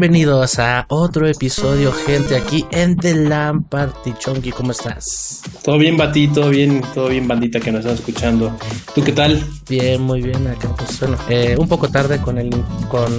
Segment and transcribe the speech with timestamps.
[0.00, 3.90] Bienvenidos a otro episodio, gente, aquí en The Lampard.
[4.18, 5.42] Chonky, ¿cómo estás?
[5.62, 8.50] Todo bien, Bati, todo bien, todo bien, bandita que nos está escuchando.
[8.94, 9.44] ¿Tú qué tal?
[9.68, 10.46] Bien, muy bien.
[10.46, 12.48] Acá, pues bueno, eh, un poco tarde con el,
[12.88, 13.12] con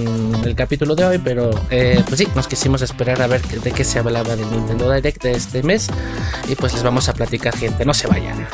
[0.44, 3.84] el capítulo de hoy, pero eh, pues sí, nos quisimos esperar a ver de qué
[3.84, 5.88] se hablaba del Nintendo Direct de este mes.
[6.48, 8.44] Y pues les vamos a platicar, gente, no se vayan.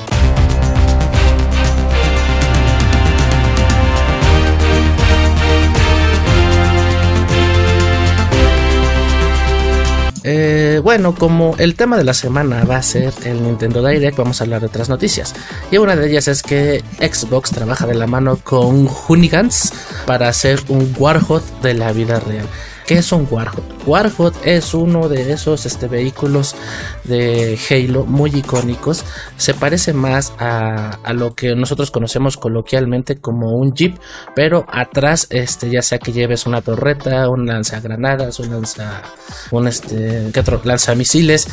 [10.24, 14.40] Eh, bueno, como el tema de la semana va a ser el Nintendo Direct, vamos
[14.40, 15.34] a hablar de otras noticias.
[15.70, 19.72] Y una de ellas es que Xbox trabaja de la mano con Hunigans
[20.06, 22.46] para hacer un Warhol de la vida real.
[22.88, 23.62] ¿Qué es un Warhol?
[23.84, 26.56] Warhol es uno de esos este, vehículos
[27.04, 29.04] de Halo muy icónicos.
[29.36, 33.98] Se parece más a, lo que nosotros conocemos coloquialmente como un Jeep,
[34.34, 39.02] pero atrás, este, ya sea que lleves una torreta, un lanzagranadas, un lanza,
[39.50, 40.32] un este,
[40.64, 41.46] lanzamisiles.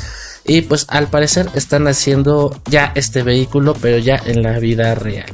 [0.46, 5.28] Y pues al parecer están haciendo ya este vehículo, pero ya en la vida real.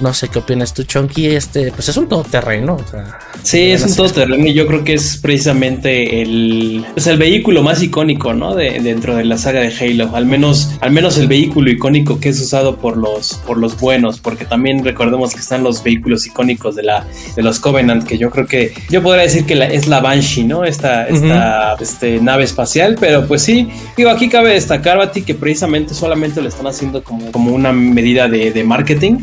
[0.00, 1.26] No sé qué opinas tú, Chonky.
[1.26, 2.76] Este, pues es un todoterreno.
[2.76, 7.18] O sea, sí, es un todoterreno y yo creo que es precisamente el, pues el
[7.18, 8.54] vehículo más icónico, ¿no?
[8.54, 10.14] De, dentro de la saga de Halo.
[10.14, 14.20] Al menos, al menos el vehículo icónico que es usado por los, por los buenos,
[14.20, 18.30] porque también recordemos que están los vehículos icónicos de la, de los Covenant, que yo
[18.30, 20.64] creo que yo podría decir que es la Banshee, ¿no?
[20.64, 25.94] Esta, esta este, nave espacial, pero pues sí, digo, aquí cabe destacar, Bati, que precisamente
[25.94, 29.18] solamente lo están haciendo como, como una medida de, de marketing.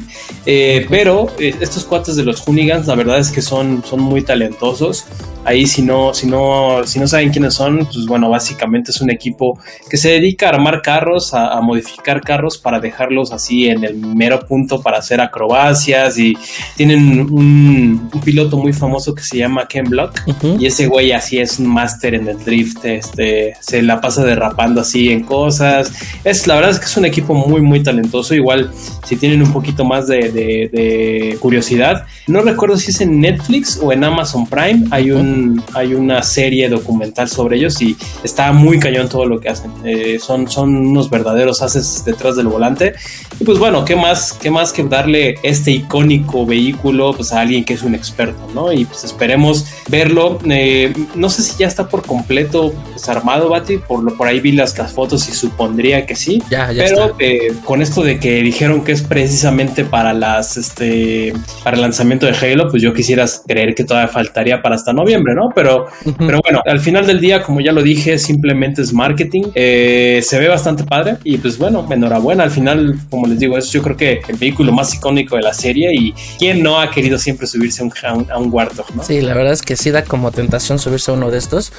[0.45, 4.01] Eh, eh, pero eh, estos cuates de los Hunigans, la verdad es que son, son
[4.01, 5.05] muy talentosos.
[5.45, 9.11] Ahí si no, si no, si no saben quiénes son, pues bueno, básicamente es un
[9.11, 13.95] equipo que se dedica a armar carros, a, modificar carros para dejarlos así en el
[13.95, 16.37] mero punto para hacer acrobacias y
[16.75, 20.19] tienen un, piloto muy famoso que se llama Ken Block
[20.59, 24.81] y ese güey así es un máster en el drift, este, se la pasa derrapando
[24.81, 25.91] así en cosas.
[26.23, 28.33] Es la verdad es que es un equipo muy muy talentoso.
[28.33, 28.71] Igual
[29.05, 33.91] si tienen un poquito más de, de curiosidad, no recuerdo si es en Netflix o
[33.91, 34.85] en Amazon Prime.
[34.91, 35.34] Hay un
[35.73, 39.71] hay una serie documental sobre ellos y está muy cañón todo lo que hacen.
[39.83, 42.93] Eh, son, son unos verdaderos haces detrás del volante.
[43.39, 47.63] Y pues bueno, ¿qué más, qué más que darle este icónico vehículo pues, a alguien
[47.63, 48.71] que es un experto, ¿no?
[48.71, 50.39] Y pues esperemos verlo.
[50.49, 53.77] Eh, no sé si ya está por completo pues, armado, Bati.
[53.77, 56.41] Por, por ahí vi las, fotos y supondría que sí.
[56.49, 61.75] Ya, pero eh, con esto de que dijeron que es precisamente para las este para
[61.75, 65.49] el lanzamiento de Halo, pues yo quisiera creer que todavía faltaría para hasta noviembre ¿no?
[65.55, 65.87] Pero,
[66.17, 69.43] pero bueno, al final del día, como ya lo dije, simplemente es marketing.
[69.55, 72.43] Eh, se ve bastante padre y pues bueno, enhorabuena.
[72.43, 75.53] Al final, como les digo, es yo creo que el vehículo más icónico de la
[75.53, 79.03] serie y quién no ha querido siempre subirse a un, a un, Warthog, ¿no?
[79.03, 81.73] Sí, la verdad es que sí da como tentación subirse a uno de estos.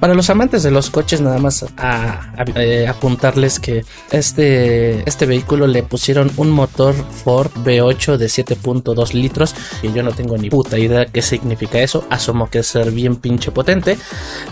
[0.00, 5.66] Para los amantes de los coches, nada más a, eh, apuntarles que este, este vehículo
[5.66, 10.78] le pusieron un motor Ford V8 de 7.2 litros y yo no tengo ni puta
[10.78, 12.06] idea qué significa eso.
[12.10, 13.98] Asumo que es bien pinche potente.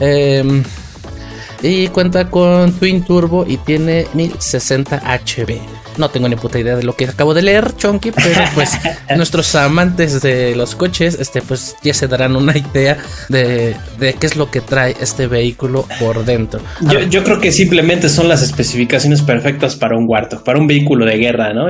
[0.00, 0.62] Em,
[1.62, 5.60] y cuenta con Twin Turbo y tiene 1060 HB.
[5.96, 8.78] No tengo ni puta idea de lo que acabo de leer, Chonky, pero pues
[9.16, 14.36] nuestros amantes de los coches, este, pues ya se darán una idea de, qué es
[14.36, 16.60] lo que trae este vehículo por dentro.
[17.10, 21.16] Yo, creo que simplemente son las especificaciones perfectas para un Warthog, para un vehículo de
[21.16, 21.66] guerra, ¿no?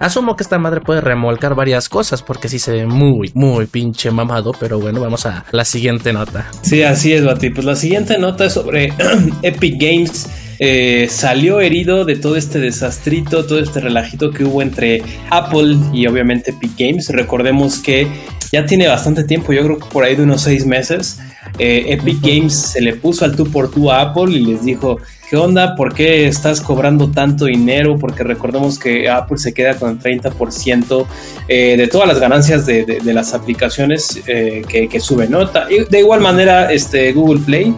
[0.00, 4.10] Asumo que esta madre puede remolcar varias cosas porque sí se ve muy, muy pinche
[4.10, 6.46] mamado, pero bueno, vamos a la siguiente nota.
[6.62, 7.50] Sí, así es, Bati.
[7.50, 8.92] Pues la siguiente nota es sobre
[9.42, 10.28] Epic Games
[10.58, 16.06] eh, salió herido de todo este desastrito, todo este relajito que hubo entre Apple y
[16.06, 17.08] obviamente Epic Games.
[17.10, 18.08] Recordemos que
[18.52, 21.18] ya tiene bastante tiempo, yo creo que por ahí de unos seis meses,
[21.58, 24.98] eh, Epic Games se le puso al tú por tú a Apple y les dijo,
[25.28, 25.74] ¿qué onda?
[25.74, 27.98] ¿Por qué estás cobrando tanto dinero?
[27.98, 31.06] Porque recordemos que Apple se queda con el 30%
[31.48, 35.66] eh, de todas las ganancias de, las aplicaciones que, que sube nota.
[35.66, 37.74] De igual manera, este Google Play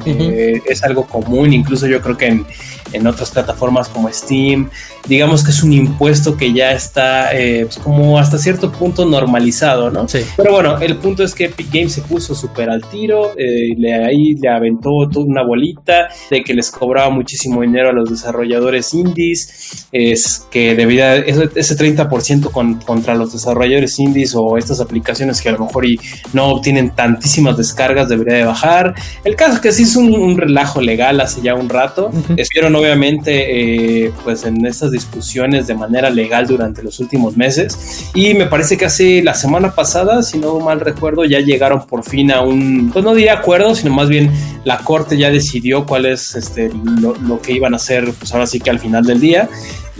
[0.66, 2.46] es algo común, incluso yo creo que en,
[2.92, 4.70] en otras plataformas como Steam.
[5.06, 9.90] Digamos que es un impuesto que ya está eh, pues, como hasta cierto punto normalizado,
[9.90, 10.08] ¿no?
[10.08, 10.24] Sí.
[10.36, 13.94] Pero bueno, el punto es que Epic Games se puso súper al tiro, eh, le,
[13.94, 18.92] ahí le aventó toda una bolita de que les cobraba muchísimo dinero a los desarrolladores
[18.94, 22.50] indies, es que debería, ese 30%
[22.84, 25.98] contra los desarrolladores indies o estas aplicaciones que a lo mejor y
[26.32, 28.94] no obtienen tantísimas descargas debería de bajar.
[29.24, 32.10] El caso es que sí es un, relajo legal hace ya un rato.
[32.36, 38.34] Espero obviamente eh, pues en estas discusiones de manera legal durante los últimos meses y
[38.34, 42.32] me parece que hace la semana pasada, si no mal recuerdo, ya llegaron por fin
[42.32, 44.32] a un, pues no diría acuerdo, sino más bien
[44.64, 46.70] la corte ya decidió cuál es este,
[47.00, 49.48] lo, lo que iban a hacer, pues ahora sí que al final del día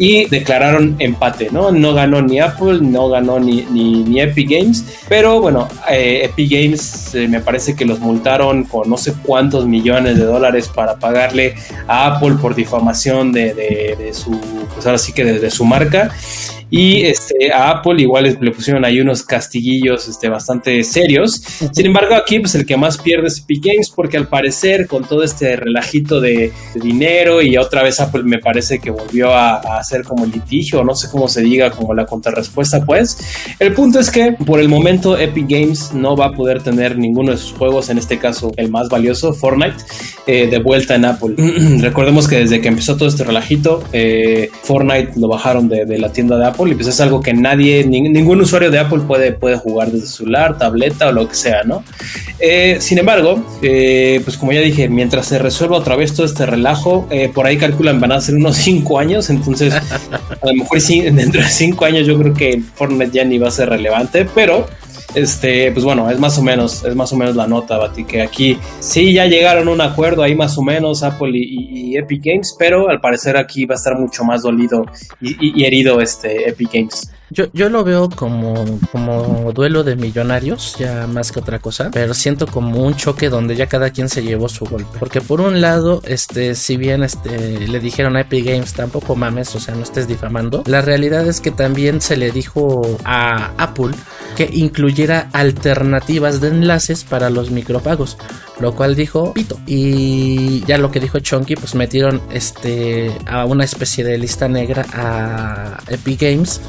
[0.00, 1.70] y declararon empate, ¿no?
[1.72, 7.14] No ganó ni Apple, no ganó ni, ni, Epic Games, pero bueno, eh, Epic Games
[7.14, 11.54] eh, me parece que los multaron con no sé cuántos millones de dólares para pagarle
[11.86, 14.40] a Apple por difamación de, de, su,
[14.72, 16.10] pues ahora sí que de su marca.
[16.70, 21.42] Y este, a Apple igual le pusieron ahí unos castiguillos este, bastante serios.
[21.72, 25.04] Sin embargo, aquí pues el que más pierde es Epic Games porque al parecer con
[25.04, 30.04] todo este relajito de, dinero y otra vez Apple me parece que volvió a, hacer
[30.04, 33.18] como litigio, no sé cómo se diga, como la contrarrespuesta pues.
[33.58, 37.32] El punto es que por el momento Epic Games no va a poder tener ninguno
[37.32, 39.76] de sus juegos, en este caso el más valioso, Fortnite,
[40.26, 41.34] eh, de vuelta en Apple.
[41.80, 46.38] Recordemos que desde que empezó todo este relajito, eh, Fortnite lo bajaron de la tienda
[46.38, 49.90] de Apple y pues es algo que nadie, ningún usuario de Apple puede, puede jugar
[49.90, 51.84] desde celular, tableta o lo que sea, ¿no?
[52.38, 56.46] Eh, sin embargo, eh, pues como ya dije, mientras se resuelva otra vez todo este
[56.46, 60.80] relajo, eh, por ahí calculan van a ser unos 5 años, entonces a lo mejor
[61.12, 64.66] dentro de 5 años yo creo que Fortnite ya ni va a ser relevante, pero
[65.14, 68.22] este, pues bueno, es más o menos, es más o menos la nota, Bati, que
[68.22, 72.54] aquí sí ya llegaron a un acuerdo ahí más o menos Apple y, Epic Games,
[72.58, 74.86] pero al parecer aquí va a estar mucho más dolido
[75.20, 77.10] y, herido este Epic Games.
[77.30, 82.12] Yo, yo lo veo como, como duelo de millonarios, ya más que otra cosa, pero
[82.12, 84.98] siento como un choque donde ya cada quien se llevó su golpe.
[84.98, 89.54] Porque por un lado, este, si bien este, le dijeron a Epic Games, tampoco mames,
[89.54, 93.92] o sea, no estés difamando, la realidad es que también se le dijo a Apple
[94.36, 98.18] que incluyera alternativas de enlaces para los micropagos,
[98.58, 99.56] lo cual dijo Pito.
[99.66, 104.84] Y ya lo que dijo Chunky, pues metieron este, a una especie de lista negra
[104.92, 106.60] a Epic Games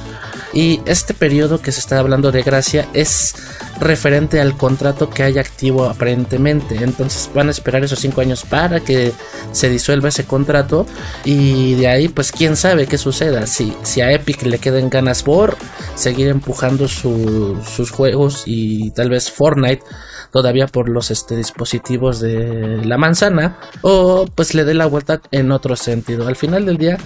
[0.53, 3.35] y este periodo que se está hablando de gracia es
[3.79, 6.75] referente al contrato que hay activo aparentemente.
[6.83, 9.13] Entonces van a esperar esos cinco años para que
[9.51, 10.85] se disuelva ese contrato.
[11.23, 13.47] Y de ahí, pues quién sabe qué suceda.
[13.47, 15.57] Si, si a Epic le queden ganas por
[15.95, 19.83] seguir empujando sus juegos y tal vez Fortnite
[20.31, 25.51] todavía por los este, dispositivos de la manzana o pues le dé la vuelta en
[25.51, 26.27] otro sentido.
[26.27, 26.97] Al final del día,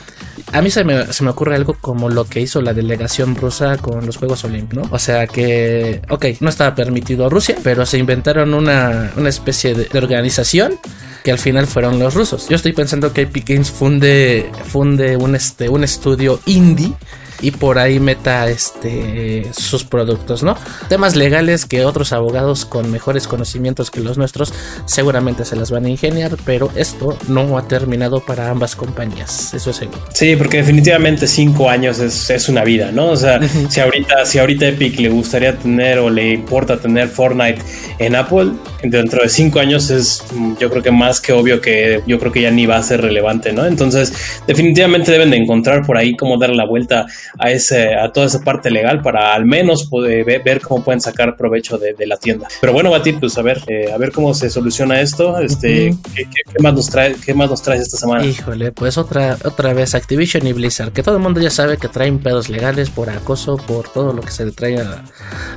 [0.52, 4.18] a mí se me, ocurre algo como lo que hizo la delegación rusa con los
[4.18, 4.96] Juegos Olímpicos, ¿no?
[4.96, 9.96] O sea que, ok, no estaba permitido Rusia, pero se inventaron una, una especie de,
[9.98, 10.80] organización
[11.24, 12.48] que al final fueron los rusos.
[12.50, 16.94] Yo estoy pensando que Epic Games funde, funde un, este, un estudio indie
[17.42, 20.58] y por ahí meta este sus productos, ¿no?
[20.90, 24.54] Temas legales que otros abogados con mejores conocimientos que los nuestros
[24.86, 29.70] seguramente se las van a ingeniar, pero esto no ha terminado para ambas compañías, eso
[29.70, 30.00] es seguro.
[30.14, 33.08] Sí, porque definitivamente cinco años es, es una vida, ¿no?
[33.08, 33.40] O sea,
[33.70, 37.62] si ahorita, si ahorita Epic le gustaría tener o le importa tener Fortnite
[38.00, 38.52] en Apple,
[38.84, 40.24] dentro de cinco años es
[40.60, 43.02] yo creo que más que obvio que yo creo que ya ni va a ser
[43.02, 43.66] relevante, ¿no?
[43.66, 44.14] Entonces,
[44.48, 47.06] definitivamente deben de encontrar por ahí cómo dar la vuelta
[47.38, 51.36] a, ese, a toda esa parte legal para al menos poder ver, cómo pueden sacar
[51.36, 52.48] provecho de, la tienda.
[52.62, 55.40] Pero bueno, Batir, pues a ver, eh, a ver cómo se soluciona esto.
[55.40, 56.26] Este, ¿qué,
[56.60, 58.26] más nos trae, ¿Qué más nos traes esta semana?
[58.26, 61.88] Híjole, pues otra, otra vez Activision y Blizzard, que todo el mundo ya sabe que
[61.88, 64.80] traen pedos legales por acoso, por todo lo que se le trae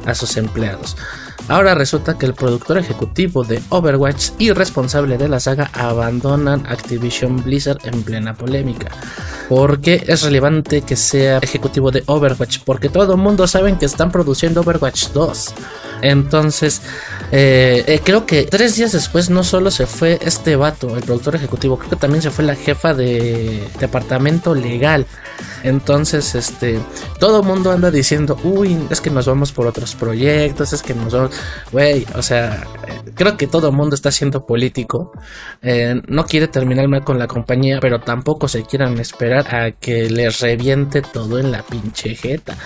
[0.07, 0.97] a sus empleados.
[1.49, 7.43] Ahora resulta que el productor ejecutivo de Overwatch y responsable de la saga abandonan Activision
[7.43, 8.91] Blizzard en plena polémica.
[9.49, 12.59] ¿Por qué es relevante que sea ejecutivo de Overwatch?
[12.65, 15.55] Porque todo el mundo sabe que están produciendo Overwatch 2.
[16.03, 16.83] Entonces,
[17.33, 21.35] eh, eh, creo que tres días después no solo se fue este vato, el productor
[21.35, 25.07] ejecutivo, creo que también se fue la jefa de departamento legal.
[25.63, 26.79] Entonces, este,
[27.19, 30.95] todo el mundo anda diciendo, uy, es que nos vamos por otros proyectos, es que
[30.95, 31.33] nos vamos,
[31.73, 32.65] güey, o sea,
[33.15, 35.13] creo que todo mundo está siendo político.
[35.63, 40.09] Eh, no quiere terminar mal con la compañía, pero tampoco se quieran esperar a que
[40.11, 42.57] les reviente todo en la pinche jeta.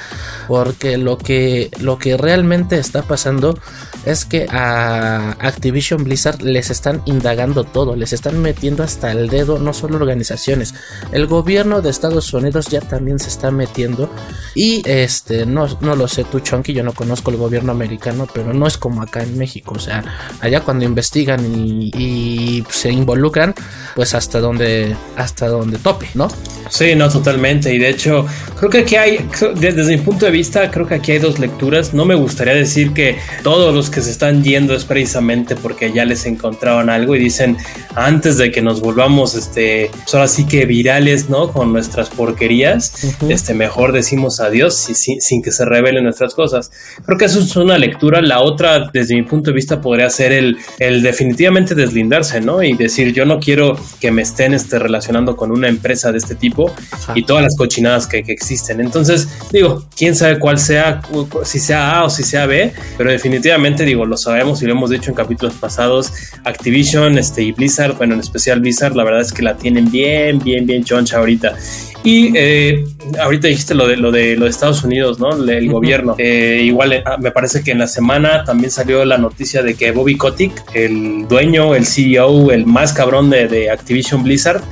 [0.48, 3.58] Porque lo que, lo que realmente está pasando
[4.04, 9.58] es que a Activision Blizzard les están indagando todo, les están metiendo hasta el dedo,
[9.58, 10.74] no solo organizaciones,
[11.12, 14.10] el gobierno de Estados Unidos ya también se está metiendo
[14.54, 18.52] y este, no, no lo sé tú Chonky, yo no conozco el gobierno americano, pero
[18.52, 20.04] no es como acá en México, o sea,
[20.40, 23.54] allá cuando investigan y, y se involucran,
[23.94, 26.28] pues hasta donde, hasta donde tope, ¿no?
[26.72, 27.74] Sí, no, totalmente.
[27.74, 28.24] Y de hecho,
[28.58, 31.92] creo que aquí hay, desde mi punto de vista, creo que aquí hay dos lecturas.
[31.92, 36.04] No me gustaría decir que todos los que se están yendo es precisamente porque ya
[36.04, 37.58] les encontraron algo y dicen,
[37.94, 41.52] antes de que nos volvamos, este, pues ahora sí que virales, ¿no?
[41.52, 46.70] Con nuestras porquerías, este, mejor decimos adiós sin, sin que se revelen nuestras cosas.
[47.04, 48.22] Creo que eso es una lectura.
[48.22, 48.51] La otra,
[48.92, 52.62] desde mi punto de vista, podría ser el, el definitivamente deslindarse, ¿no?
[52.62, 56.34] Y decir, yo no quiero que me estén este, relacionando con una empresa de este
[56.34, 56.72] tipo
[57.14, 58.80] y todas las cochinadas que, existen.
[58.80, 61.02] Entonces, digo, quién sabe cuál sea,
[61.44, 64.90] si sea A o si sea B, pero definitivamente, digo, lo sabemos y lo hemos
[64.90, 66.12] dicho en capítulos pasados.
[66.44, 70.38] Activision este, y Blizzard, bueno, en especial Blizzard, la verdad es que la tienen bien,
[70.38, 71.56] bien, bien choncha ahorita.
[72.04, 72.84] Y eh,
[73.20, 75.32] ahorita dijiste lo de, lo de lo de Estados Unidos, ¿no?
[75.48, 76.16] El gobierno.
[76.18, 79.90] Eh, igual eh, me parece que en la semana también salió la noticia de que
[79.92, 84.62] Bobby Kotick, el dueño, el CEO, el más cabrón de, de Activision Blizzard,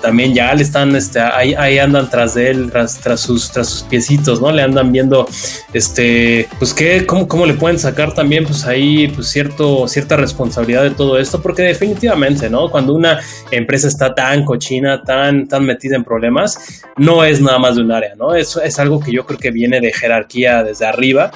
[0.00, 3.68] también ya le están, este, ahí, ahí andan tras de él, tras, tras, sus, tras
[3.68, 4.50] sus piecitos, ¿no?
[4.52, 5.28] Le andan viendo,
[5.72, 10.82] este, pues qué, cómo, cómo le pueden sacar también, pues ahí, pues cierto, cierta responsabilidad
[10.82, 12.70] de todo esto, porque definitivamente, ¿no?
[12.70, 17.76] Cuando una empresa está tan cochina, tan, tan metida en problemas, no es nada más
[17.76, 18.34] de un área, ¿no?
[18.34, 21.30] Es, es algo que yo creo que viene de jerarquía desde arriba.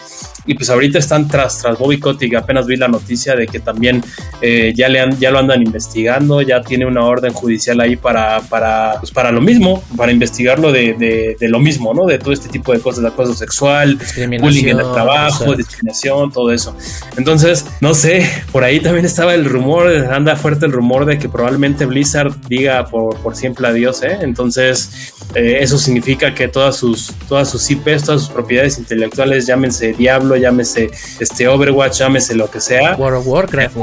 [0.47, 2.35] Y pues ahorita están tras, tras Bobby Kotick.
[2.35, 4.03] Apenas vi la noticia de que también
[4.41, 8.41] eh, ya, le han, ya lo andan investigando, ya tiene una orden judicial ahí para,
[8.41, 10.95] para, pues para lo mismo, para investigarlo de,
[11.39, 12.07] de, lo mismo, ¿no?
[12.07, 13.99] De todo este tipo de cosas, de acoso sexual,
[14.41, 16.77] bullying en el trabajo, discriminación, todo eso.
[17.17, 21.29] Entonces, no sé, por ahí también estaba el rumor, anda fuerte el rumor de que
[21.29, 24.19] probablemente Blizzard diga por, por siempre adiós, ¿eh?
[24.23, 29.93] Entonces, eh, eso significa que todas sus, todas sus IPs, todas sus propiedades intelectuales, llámense
[29.93, 33.77] Diablo, llámese este Overwatch, llámese lo que sea, World of Warcraft,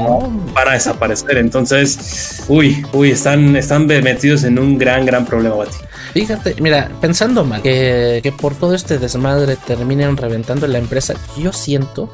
[0.54, 1.38] Para desaparecer.
[1.38, 5.76] Entonces, uy, uy, están, están metidos en un gran, gran problema, Bati.
[6.12, 11.52] Fíjate, mira, pensando mal, que, que por todo este desmadre terminen reventando la empresa, yo
[11.52, 12.10] siento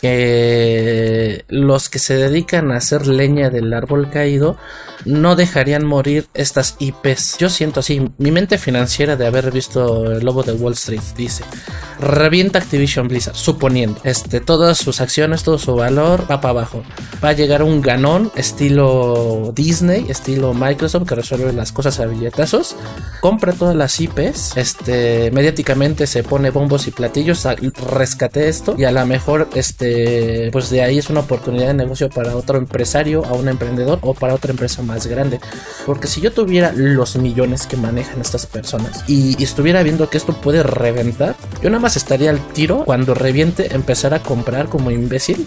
[0.00, 4.56] que los que se dedican a hacer leña del árbol caído
[5.04, 7.38] no dejarían morir estas IPs.
[7.38, 11.44] Yo siento así, mi mente financiera de haber visto el lobo de Wall Street dice,
[11.98, 16.82] revienta Activision Blizzard, suponiendo, este, todas sus acciones, todo su valor va para abajo.
[17.22, 22.76] Va a llegar un ganón estilo Disney, estilo Microsoft que resuelve las cosas a billetazos,
[23.20, 27.46] compra todas las IPs, este, mediáticamente se pone bombos y platillos,
[27.90, 29.89] rescate esto y a lo mejor, este,
[30.52, 34.14] pues de ahí es una oportunidad de negocio para otro empresario, a un emprendedor o
[34.14, 35.40] para otra empresa más grande.
[35.86, 40.32] Porque si yo tuviera los millones que manejan estas personas y, estuviera viendo que esto
[40.32, 45.46] puede reventar, yo nada más estaría al tiro cuando reviente empezar a comprar como imbécil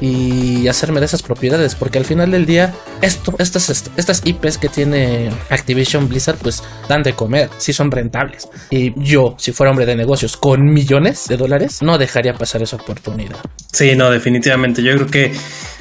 [0.00, 4.68] y hacerme de esas propiedades porque al final del día esto estas estas IPs que
[4.68, 8.48] tiene Activision Blizzard pues dan de comer si son rentables.
[8.70, 12.76] Y yo si fuera hombre de negocios con millones de dólares no dejaría pasar esa
[12.76, 13.38] oportunidad.
[13.72, 14.82] Sí no definitivamente.
[14.82, 15.32] Yo creo que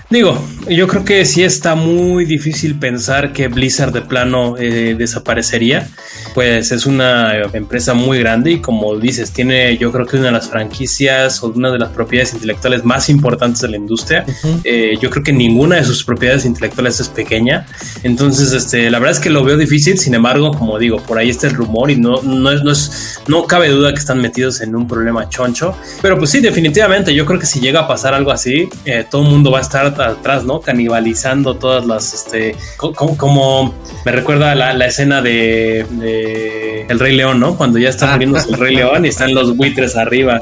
[0.09, 5.89] Digo, yo creo que sí está muy difícil pensar que Blizzard de plano eh, desaparecería.
[6.33, 10.31] Pues es una empresa muy grande y como dices, tiene yo creo que una de
[10.31, 14.23] las franquicias o una de las propiedades intelectuales más importantes de la industria.
[14.63, 17.65] Eh, yo creo que ninguna de sus propiedades intelectuales es pequeña.
[18.03, 19.97] Entonces, este, la verdad es que lo veo difícil.
[19.97, 23.19] Sin embargo, como digo, por ahí está el rumor y no, no, es, no, es,
[23.27, 25.75] no cabe duda que están metidos en un problema choncho.
[26.01, 29.23] Pero pues sí, definitivamente, yo creo que si llega a pasar algo así, eh, todo
[29.23, 30.61] el mundo va a estar atrás, ¿no?
[30.61, 33.73] Canibalizando todas las, este, como,
[34.05, 37.57] me recuerda la, la escena de, El Rey León, ¿no?
[37.57, 38.13] Cuando ya está ah.
[38.13, 40.39] muriéndose el Rey León y están los buitres arriba.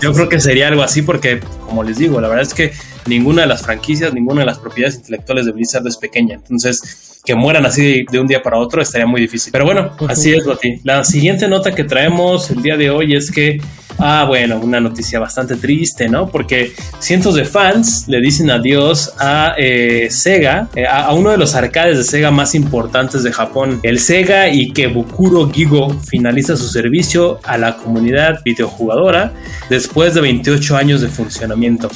[0.00, 2.72] Yo creo que sería algo así porque, como les digo, la verdad es que
[3.06, 6.36] ninguna de las franquicias, ninguna de las propiedades intelectuales de Blizzard es pequeña.
[6.36, 9.50] Entonces, que mueran así de, un día para otro estaría muy difícil.
[9.52, 10.80] Pero bueno, así es, Loti.
[10.84, 13.60] La siguiente nota que traemos el día de hoy es que
[13.98, 16.28] Ah, bueno, una noticia bastante triste, ¿no?
[16.28, 21.54] Porque cientos de fans le dicen adiós a eh, Sega, eh, a, uno de los
[21.54, 23.80] arcades de Sega más importantes de Japón.
[23.82, 29.32] El Sega Ikebukuro Gigo finaliza su servicio a la comunidad videojugadora
[29.70, 31.90] después de 28 años de funcionamiento.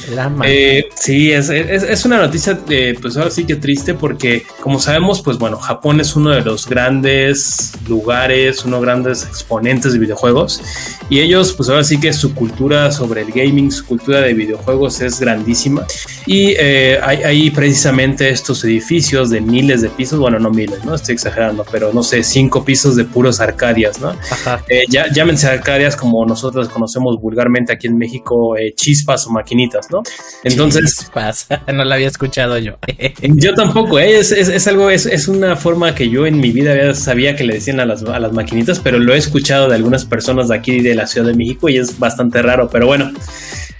[0.45, 2.57] Eh, sí, es, es, una noticia,
[3.01, 6.67] pues ahora sí que triste porque, como sabemos, pues bueno, Japón es uno de los
[6.67, 10.61] grandes lugares, uno de los grandes exponentes de videojuegos
[11.09, 15.01] y ellos, pues ahora sí que su cultura sobre el gaming, su cultura de videojuegos
[15.01, 15.85] es grandísima.
[16.25, 20.93] Y eh, hay, precisamente estos edificios de miles de pisos, bueno, no miles, ¿no?
[20.93, 24.11] Estoy exagerando, pero no sé, cinco pisos de puros arcadias, ¿no?
[24.67, 29.89] Eh, ya, llámense arcadias como nosotros conocemos vulgarmente aquí en México, eh, chispas o maquinitas,
[29.89, 30.03] ¿no?
[30.43, 30.95] Entonces...
[30.97, 32.77] Chispas, no la había escuchado yo.
[33.21, 34.19] yo tampoco, ¿eh?
[34.19, 37.43] es, es, es, algo, es, es, una forma que yo en mi vida sabía que
[37.43, 40.55] le decían a las, a las maquinitas, pero lo he escuchado de algunas personas de
[40.55, 43.11] aquí de la Ciudad de México y es bastante raro, pero bueno.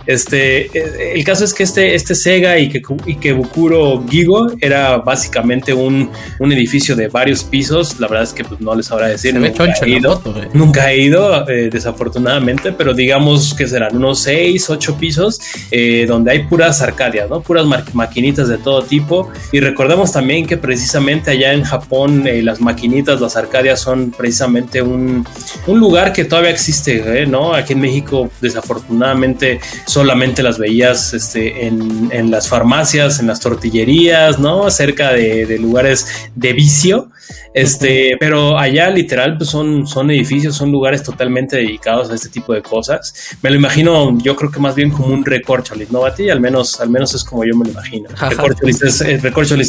[0.05, 4.47] Este, eh, el caso es que este, este Sega y que, y que Bukuro Gigo
[4.59, 7.99] era básicamente un, un, edificio de varios pisos.
[7.99, 9.35] La verdad es que pues, no les habrá decir.
[9.35, 10.21] Nunca he, ido,
[10.53, 15.39] nunca he ido, eh, desafortunadamente, pero digamos que serán unos 6, 8 pisos
[15.69, 17.41] eh, donde hay puras arcadias, ¿no?
[17.41, 19.29] Puras maquinitas de todo tipo.
[19.51, 25.25] Y recordemos también que precisamente allá en Japón las maquinitas, las arcadias son precisamente un,
[25.67, 27.53] un lugar que todavía existe, ¿no?
[27.53, 29.59] Aquí en México, desafortunadamente,
[29.99, 34.71] solamente las veías este, en, en, las farmacias, en las tortillerías, ¿no?
[34.71, 37.11] Cerca de, de lugares de vicio.
[37.53, 42.53] Este, pero allá literal pues son, son edificios, son lugares totalmente dedicados a este tipo
[42.53, 43.37] de cosas.
[43.41, 46.29] Me lo imagino, yo creo que más bien como un recorcholis, ¿no, Bati?
[46.29, 48.09] Al menos, al menos es como yo me lo imagino.
[48.19, 49.19] Recorcholis es, eh,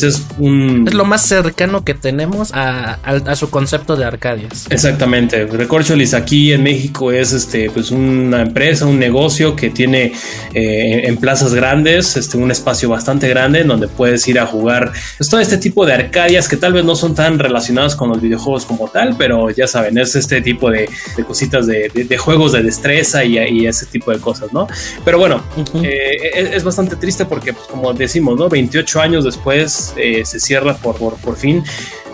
[0.03, 0.85] es, un...
[0.87, 4.67] Es lo más cercano que tenemos a, a, su concepto de Arcadias.
[4.71, 5.47] Exactamente.
[5.47, 10.13] Recorcholis aquí en México es este, pues una empresa, un negocio que tiene
[10.55, 14.93] eh, en plazas grandes, este, un espacio bastante grande en donde puedes ir a jugar
[15.19, 18.21] pues, todo este tipo de Arcadias que tal vez no son tan relacionadas con los
[18.21, 20.89] videojuegos como tal, pero ya saben, es este tipo de,
[21.27, 24.67] cositas de, juegos de destreza y, ese tipo de cosas, ¿no?
[25.05, 25.43] Pero bueno,
[25.83, 28.49] eh, es, bastante triste porque, pues, como decimos, ¿no?
[28.49, 31.63] 28 años después eh, se cierra por, por, por fin.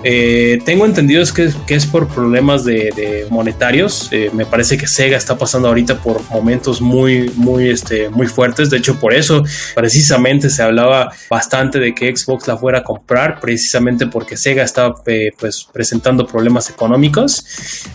[0.04, 4.08] Eh, tengo entendido es que, es por problemas de, monetarios.
[4.12, 8.70] Eh, me parece que Sega está pasando ahorita por momentos muy, muy, este, muy fuertes.
[8.70, 9.42] De hecho, por eso
[9.74, 14.94] precisamente se hablaba bastante de que Xbox la fuera a comprar, precisamente porque Sega estaba
[15.06, 17.44] eh, pues presentando problemas económicos.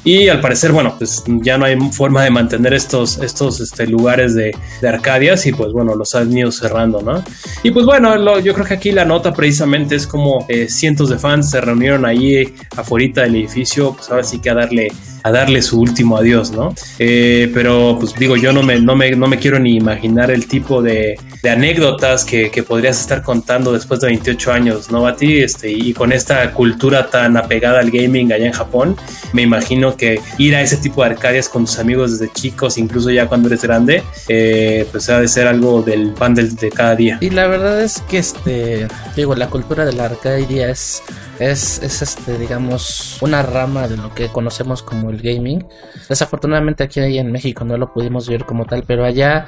[0.04, 4.36] Y al parecer, bueno, pues ya no hay forma de mantener estos, estos este, lugares
[4.36, 7.24] de, de Arcadias y pues bueno, los han ido cerrando, ¿no?
[7.64, 11.52] Y pues bueno, yo creo que aquí la nota precisamente es como cientos de fans
[11.52, 14.92] se reunieron ahí afuera del edificio, pues ahora sí que a darle
[15.24, 16.74] a darle su último adiós, ¿no?
[17.00, 20.48] Eh, pero pues digo, yo no me, no me, no me quiero ni imaginar el
[20.48, 25.40] tipo de, de anécdotas que, que, podrías estar contando después de 28 años, ¿no, Bati?
[25.40, 28.96] Este, y con esta cultura tan apegada al gaming allá en Japón,
[29.34, 33.10] me imagino que ir a ese tipo de arcadias con tus amigos desde chicos, incluso
[33.10, 36.96] ya cuando eres grande, eh, pues ha de ser algo del pan de, de cada
[36.96, 37.18] día.
[37.22, 41.02] Y la verdad es que, este, digo, la cultura de la arcadia es,
[41.40, 45.66] es, es este, digamos, una rama de lo que conocemos como el gaming.
[46.10, 49.46] Desafortunadamente aquí en México no lo pudimos ver como tal, pero allá,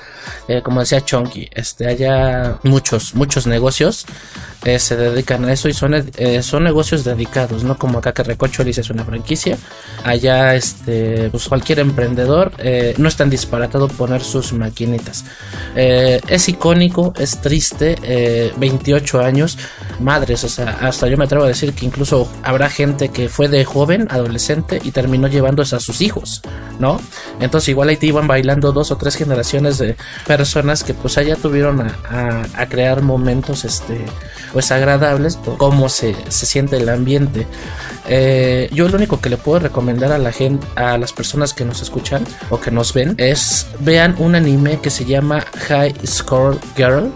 [0.48, 4.06] eh, como decía Chonky, este, allá muchos, muchos negocios
[4.66, 8.24] eh, se dedican a eso y son, eh, son negocios dedicados, no como acá que
[8.24, 9.58] Recocholis es una franquicia.
[10.04, 12.52] Allá, este, pues cualquier emprendedor
[12.98, 15.26] no es tan disparatado poner sus maquinitas.
[15.76, 19.58] es icónico, es triste, 28 años,
[20.00, 23.48] madres, o sea, hasta yo me atrevo a decir que incluso habrá gente que fue
[23.48, 26.42] de joven, adolescente y terminó llevando a sus hijos,
[26.80, 27.00] ¿no?
[27.40, 31.36] Entonces igual ahí te iban bailando dos o tres generaciones de personas que pues allá
[31.36, 34.06] tuvieron a, crear momentos este
[34.52, 37.46] pues agradables por cómo se, se siente el ambiente.
[38.08, 41.66] Eh, yo lo único que le puedo recomendar a la gente, a las personas que
[41.66, 46.58] nos escuchan o que nos ven, es vean un anime que se llama High Score
[46.76, 47.12] Girl.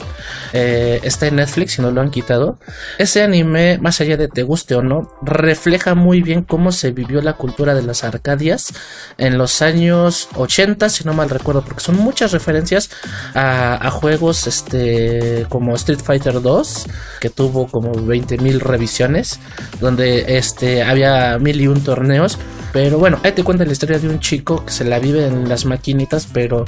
[0.53, 2.59] Eh, está en Netflix si no lo han quitado.
[2.97, 7.21] Ese anime, más allá de te guste o no, refleja muy bien cómo se vivió
[7.21, 8.73] la cultura de las Arcadias
[9.17, 12.89] en los años 80, si no mal recuerdo, porque son muchas referencias
[13.33, 16.85] a, juegos este, como Street Fighter 2,
[17.19, 19.39] que tuvo como 20.000 revisiones,
[19.79, 22.37] donde este, había mil y un torneos.
[22.73, 25.47] Pero bueno, ahí te cuenta la historia de un chico que se la vive en
[25.49, 26.65] las maquinitas, pero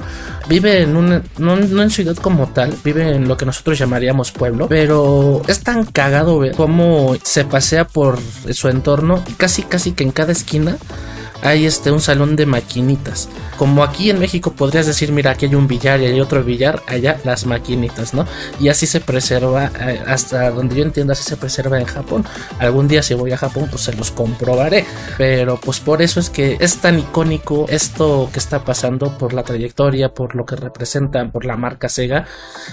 [0.48, 4.32] vive en una, no, no en ciudad como tal, vive en lo que nosotros llamaríamos
[4.32, 8.20] pueblo, pero es tan cagado ver cómo se pasea por
[8.52, 10.78] su entorno, casi casi que en cada esquina
[11.42, 13.30] hay este un salón de maquinitas.
[13.58, 16.82] Como aquí en México podrías decir, mira, aquí hay un billar y hay otro billar,
[16.88, 18.26] allá las maquinitas, ¿no?
[18.60, 22.26] Y así se preserva, eh, hasta donde yo entiendo, así se preserva en Japón.
[22.60, 24.86] Algún día si voy a Japón, pues se los comprobaré.
[25.18, 29.44] Pero pues por eso es que es tan icónico esto que está pasando por la
[29.44, 32.26] trayectoria, por lo que representan, por la marca Sega.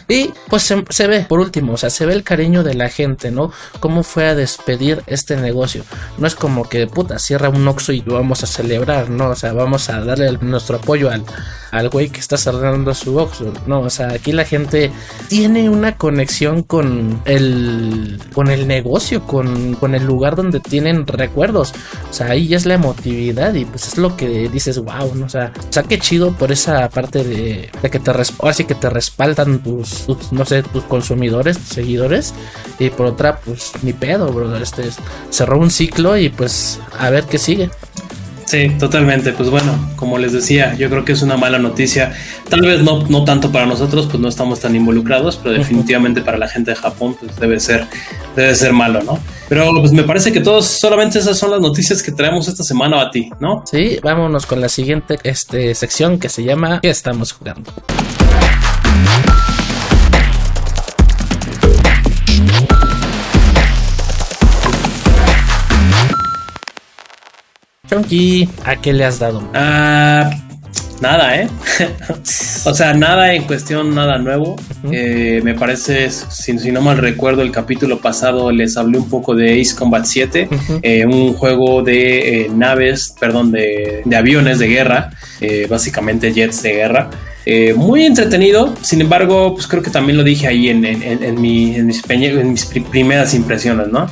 [0.09, 3.31] Y pues se, ve, por último, o sea, se ve el cariño de la gente,
[3.31, 3.52] ¿no?
[3.81, 5.85] Cómo fue a despedir este negocio.
[6.18, 9.31] No es como que, puta, cierra un Oxxo y vamos a celebrar, ¿no?
[9.31, 11.25] O sea, vamos a darle nuestro apoyo al,
[11.71, 13.81] al güey que está cerrando su box, ¿no?
[13.81, 14.90] O sea, aquí la gente
[15.29, 21.75] tiene una conexión con el, con el negocio, con, con el lugar donde tienen recuerdos.
[22.11, 25.27] O sea, ahí ya es la emotividad y pues es lo que dices, wow, ¿no?
[25.27, 28.11] O sea, o sea qué chido por esa parte de, de que te,
[28.42, 32.35] así que te respaldan tus, no sé, tus consumidores, tus seguidores.
[32.79, 34.62] Y por otra, pues ni pedo, brother.
[34.62, 34.85] Este
[35.31, 37.71] cerró un ciclo y pues a ver qué sigue.
[38.47, 39.33] Sí, totalmente.
[39.33, 42.15] Pues bueno, como les decía, yo creo que es una mala noticia.
[42.49, 46.39] Tal vez no, no tanto para nosotros, pues no estamos tan involucrados, pero definitivamente para
[46.39, 47.87] la gente de Japón, pues debe ser,
[48.37, 49.19] debe ser malo, ¿no?
[49.49, 53.01] Pero pues me parece que todos, solamente esas son las noticias que traemos esta semana
[53.01, 53.65] a ti, ¿no?
[53.71, 57.73] Sí, vámonos con la siguiente este, sección que se llama ¿Qué estamos jugando?
[67.88, 69.49] Chonky, ¿a qué le has dado?
[69.55, 70.31] Ah,
[71.01, 71.49] nada, ¿eh?
[72.64, 74.57] o sea, nada en cuestión, nada nuevo.
[74.90, 79.35] Eh, me parece, si, si, no mal recuerdo, el capítulo pasado les hablé un poco
[79.37, 80.49] de Ace Combat 7,
[80.83, 85.11] eh, un juego de eh, naves, perdón, de, de, aviones de guerra,
[85.68, 87.11] básicamente jets de guerra.
[87.77, 91.77] muy entretenido, sin embargo, pues creo que también lo dije ahí en, en, en, mi,
[91.77, 94.09] en mis, en mis primeras impresiones, ¿no?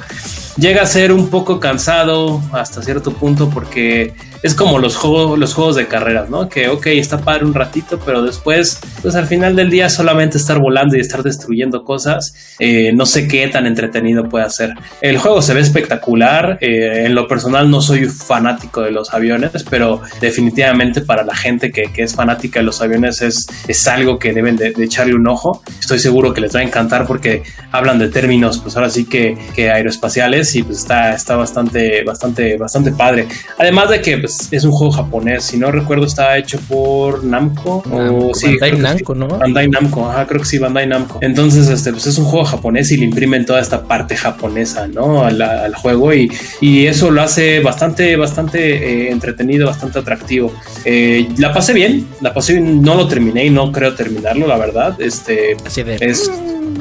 [0.56, 4.14] Llega a ser un poco cansado hasta cierto punto porque
[4.44, 6.50] es como los juegos, los juegos de carreras, ¿no?
[6.50, 10.58] Que, ok, está padre un ratito, pero después, pues al final del día solamente estar
[10.58, 14.74] volando y estar destruyendo cosas, eh, no sé qué tan entretenido puede ser.
[15.00, 19.64] El juego se ve espectacular, eh, en lo personal no soy fanático de los aviones,
[19.70, 24.18] pero definitivamente para la gente que, que es fanática de los aviones es, es algo
[24.18, 25.62] que deben de, de, echarle un ojo.
[25.80, 29.38] Estoy seguro que les va a encantar porque hablan de términos, pues ahora sí que,
[29.54, 33.26] que aeroespaciales y pues está, está bastante, bastante, bastante padre.
[33.56, 35.44] Además de que, pues, es un juego japonés.
[35.44, 37.82] Si no recuerdo, está hecho por Namco.
[37.90, 39.28] o sí, Bandai Namco, ¿no?
[39.28, 41.18] Bandai Namco, ajá, creo que sí, Bandai Namco.
[41.20, 45.24] Entonces, este, pues es un juego japonés y le imprimen toda esta parte japonesa, ¿no?
[45.24, 50.52] Al, al juego y, y, eso lo hace bastante, bastante eh, entretenido, bastante atractivo.
[50.84, 54.56] Eh, la pasé bien, la pasé bien, no lo terminé y no creo terminarlo, la
[54.56, 55.00] verdad.
[55.00, 55.96] Este, Así de...
[56.00, 56.30] es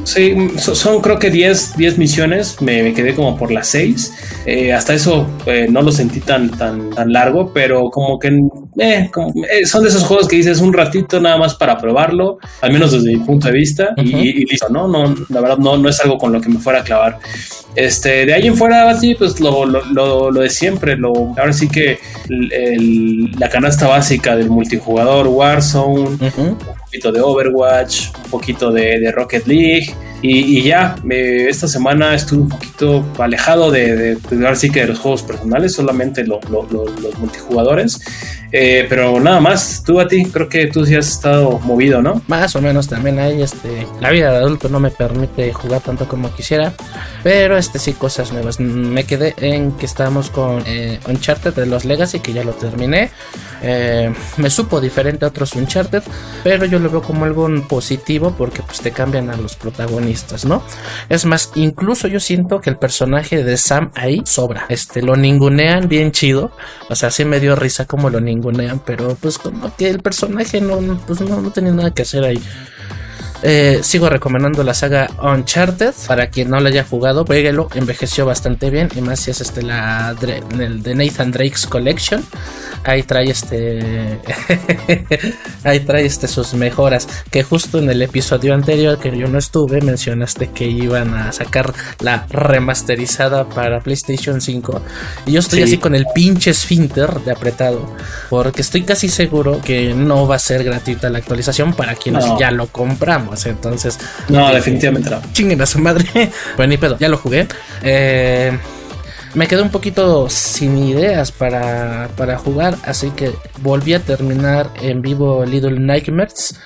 [0.03, 4.13] Sí, son creo que 10, 10 misiones, me, me, quedé como por las 6.
[4.45, 8.29] Eh, hasta eso eh, no lo sentí tan, tan, tan largo, pero como que
[8.79, 12.37] eh, como, eh, son de esos juegos que dices un ratito nada más para probarlo,
[12.61, 14.23] al menos desde mi punto de vista, uh -huh.
[14.23, 14.87] y, y, listo, ¿no?
[14.87, 17.19] no La verdad no, no es algo con lo que me fuera a clavar.
[17.75, 21.53] Este, de ahí en fuera, así, pues lo, lo, lo, lo de siempre, lo, ahora
[21.53, 26.57] sí que el, el, la canasta básica del multijugador Warzone, uh -huh.
[26.93, 29.95] Poquito de Overwatch, un poquito de, de Rocket League.
[30.23, 34.79] Y, y, ya, me, esta semana estuve un poquito alejado de, de, de, sí que
[34.79, 37.99] de los juegos personales, solamente lo, lo, los multijugadores.
[38.55, 42.21] Eh, pero nada más, tú a ti, creo que tú sí has estado movido, ¿no?
[42.27, 46.07] Más o menos también hay, este, la vida de adulto no me permite jugar tanto
[46.07, 46.71] como quisiera,
[47.23, 48.59] pero este sí, cosas nuevas.
[48.59, 53.09] Me quedé en que estábamos con eh, Uncharted de los Legacy, que ya lo terminé.
[53.63, 56.03] Eh, me supo diferente a otros Uncharted,
[56.43, 60.12] pero yo lo veo como algo positivo porque pues te cambian a los protagonistas,
[61.09, 64.65] Es más, incluso yo siento que el personaje de Sam ahí sobra.
[64.69, 66.51] Este, lo ningunean bien chido.
[66.89, 70.61] O sea, sí me dio risa como lo ningunean, pero pues como que el personaje
[70.61, 72.41] no, pues no, no tenía nada que hacer ahí.
[73.45, 75.93] Eh, sigo recomendando la saga Uncharted.
[76.07, 77.67] Para quien no la haya jugado, jueguelo.
[77.75, 78.87] Envejeció bastante bien.
[78.95, 80.15] Y más si es este la
[80.57, 82.23] el de Nathan Drake's Collection.
[82.85, 84.19] Ahí trae este.
[85.63, 87.07] ahí trae este sus mejoras.
[87.29, 91.73] Que justo en el episodio anterior que yo no estuve, mencionaste que iban a sacar
[91.99, 94.81] la remasterizada para PlayStation 5.
[95.25, 95.63] Y yo estoy sí.
[95.65, 97.93] así con el pinche esfínter de apretado.
[98.29, 102.39] Porque estoy casi seguro que no va a ser gratuita la actualización para quienes no.
[102.39, 103.32] ya lo compramos.
[103.45, 105.21] Entonces, no, eh, definitivamente no.
[105.33, 106.05] Chinguen a su madre.
[106.55, 107.47] pues ni pedo, ya lo jugué.
[107.83, 108.57] Eh,
[109.33, 115.01] me quedé un poquito sin ideas para, para jugar, así que volví a terminar en
[115.01, 116.59] vivo Little Nightmares.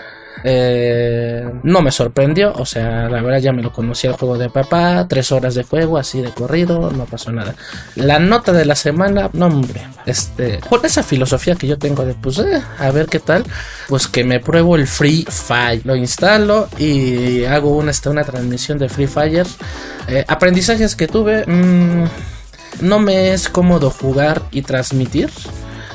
[0.44, 4.50] Eh, no me sorprendió, o sea, la verdad ya me lo conocía el juego de
[4.50, 7.56] papá, tres horas de juego, así de corrido, no pasó nada.
[7.96, 12.14] La nota de la semana, no hombre, este, por esa filosofía que yo tengo de
[12.14, 13.44] pues, eh, a ver qué tal,
[13.88, 18.78] pues que me pruebo el Free Fire, lo instalo y hago una, este, una transmisión
[18.78, 19.48] de Free Fire.
[20.08, 22.06] Eh, aprendizajes que tuve, mmm,
[22.82, 25.30] no me es cómodo jugar y transmitir.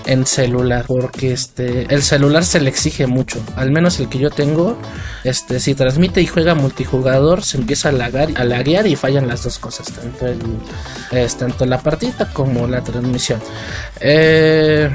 [0.07, 3.41] En celular porque este el celular se le exige mucho.
[3.57, 4.77] Al menos el que yo tengo
[5.25, 9.43] este si transmite y juega multijugador se empieza a lagar a laguear y fallan las
[9.45, 10.41] dos cosas tanto el
[11.11, 13.41] es, tanto la partida como la transmisión.
[14.01, 14.91] Eh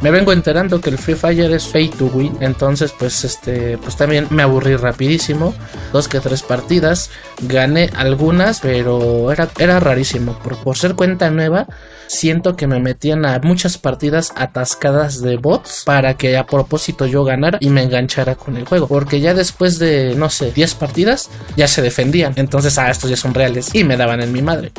[0.00, 3.96] me vengo enterando que el Free Fire es pay to win, entonces pues este pues
[3.96, 5.54] también me aburrí rapidísimo,
[5.92, 7.10] dos que tres partidas,
[7.42, 11.66] gané algunas, pero era, era rarísimo, por, por ser cuenta nueva,
[12.06, 17.24] siento que me metían a muchas partidas atascadas de bots para que a propósito yo
[17.24, 21.30] ganara y me enganchara con el juego, porque ya después de no sé, 10 partidas
[21.56, 24.72] ya se defendían, entonces ah, estos ya son reales y me daban en mi madre.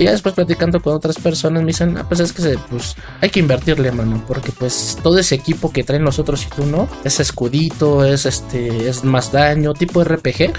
[0.00, 3.28] Y ya después platicando con otras personas me dicen, ah, pues es que pues hay
[3.28, 6.88] que invertirle, mano, porque pues todo ese equipo que traen los otros y tú no,
[7.04, 10.54] es escudito, es este, es más daño, tipo RPG.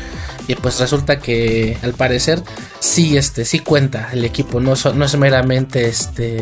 [0.48, 2.44] Y pues resulta que al parecer
[2.80, 6.40] sí, este, sí cuenta el equipo, no, no es meramente este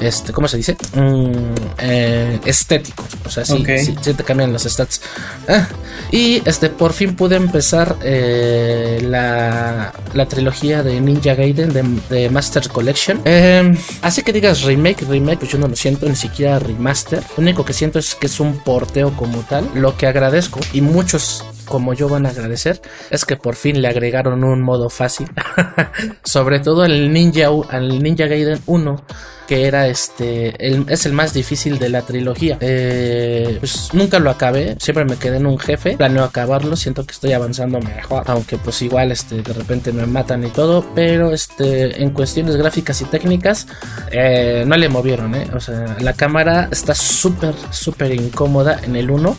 [0.00, 0.76] este, ¿cómo se dice?
[0.94, 3.04] Mm, eh, estético.
[3.26, 3.64] O sea, sí,
[4.00, 5.00] sí, te cambian los stats.
[5.48, 5.68] Ah,
[6.12, 11.72] y este, por fin pude empezar eh, la, la, trilogía de Ninja Gaiden
[12.08, 13.20] de, Master Collection.
[13.24, 17.22] Em, así que digas remake, remake, pues yo no lo siento, ni siquiera remaster.
[17.36, 19.68] Lo único que siento es que es un porteo como tal.
[19.74, 22.80] Lo que agradezco y muchos como yo van a agradecer
[23.10, 25.28] es que por fin le agregaron un modo fácil.
[26.24, 29.04] Sobre todo al Ninja, al Ninja Gaiden 1
[29.48, 30.54] que era este,
[30.92, 32.58] es el más difícil de la trilogía.
[32.60, 37.12] Eh, pues nunca lo acabé, siempre me quedé en un jefe, planeo acabarlo, siento que
[37.12, 42.02] estoy avanzando mejor, aunque pues igual este, de repente me matan y todo, pero este,
[42.02, 43.66] en cuestiones gráficas y técnicas
[44.12, 45.48] eh, no le movieron, ¿eh?
[45.54, 49.38] o sea, la cámara está súper, súper incómoda en el 1.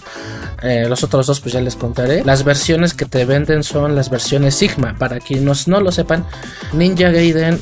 [0.62, 2.24] Eh, los otros dos pues ya les contaré.
[2.26, 4.96] Las versiones que te venden son las versiones Sigma.
[4.98, 6.26] Para quienes no lo sepan,
[6.74, 7.62] Ninja Gaiden,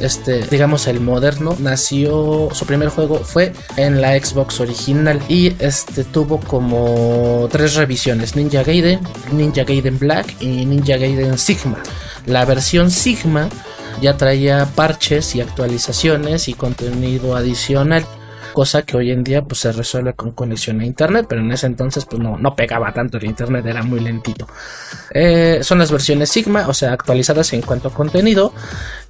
[0.00, 1.56] este, digamos el moderno,
[1.88, 8.62] su primer juego fue en la Xbox original y este tuvo como tres revisiones, Ninja
[8.62, 9.00] Gaiden,
[9.32, 11.82] Ninja Gaiden Black y Ninja Gaiden Sigma.
[12.26, 13.48] La versión Sigma
[14.00, 18.04] ya traía parches y actualizaciones y contenido adicional
[18.52, 21.66] cosa que hoy en día pues se resuelve con conexión a internet, pero en ese
[21.66, 24.46] entonces pues no, no pegaba tanto el internet, era muy lentito.
[25.12, 28.52] Eh, son las versiones Sigma, o sea, actualizadas en cuanto a contenido.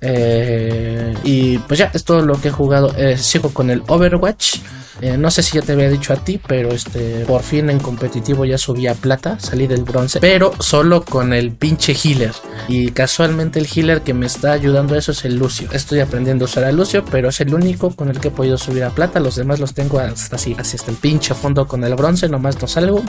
[0.00, 2.94] Eh, y pues ya es todo lo que he jugado.
[2.96, 4.58] Eh, sigo con el Overwatch.
[5.00, 7.78] Eh, no sé si ya te había dicho a ti, pero este por fin en
[7.78, 12.32] competitivo ya subí a plata, salí del bronce, pero solo con el pinche healer.
[12.68, 15.68] Y casualmente el healer que me está ayudando a eso es el Lucio.
[15.72, 18.58] Estoy aprendiendo a usar a Lucio, pero es el único con el que he podido
[18.58, 19.20] subir a plata.
[19.20, 22.60] Los demás los tengo hasta así, así hasta el pinche fondo con el bronce, nomás
[22.60, 23.02] no salgo.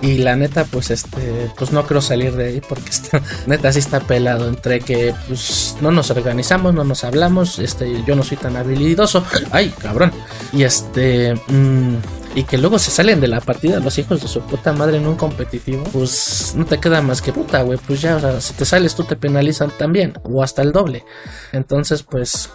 [0.00, 3.80] Y la neta, pues este, pues no quiero salir de ahí porque está, neta sí
[3.80, 8.36] está pelado entre que pues no nos organizamos, no nos hablamos, este, yo no soy
[8.36, 9.24] tan habilidoso.
[9.50, 10.12] Ay, cabrón.
[10.52, 11.96] Y este Mm,
[12.34, 15.06] y que luego se salen de la partida los hijos de su puta madre en
[15.06, 17.78] un competitivo, pues no te queda más que puta, güey.
[17.86, 21.04] Pues ya, o sea, si te sales tú te penalizan también, o hasta el doble.
[21.52, 22.50] Entonces, pues,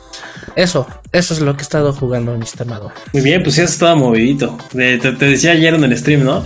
[0.55, 2.91] eso, eso es lo que he estado jugando, mi estimado.
[3.13, 4.57] Muy bien, pues ya estaba movidito.
[4.71, 6.43] Te, decía ayer en el stream, ¿no?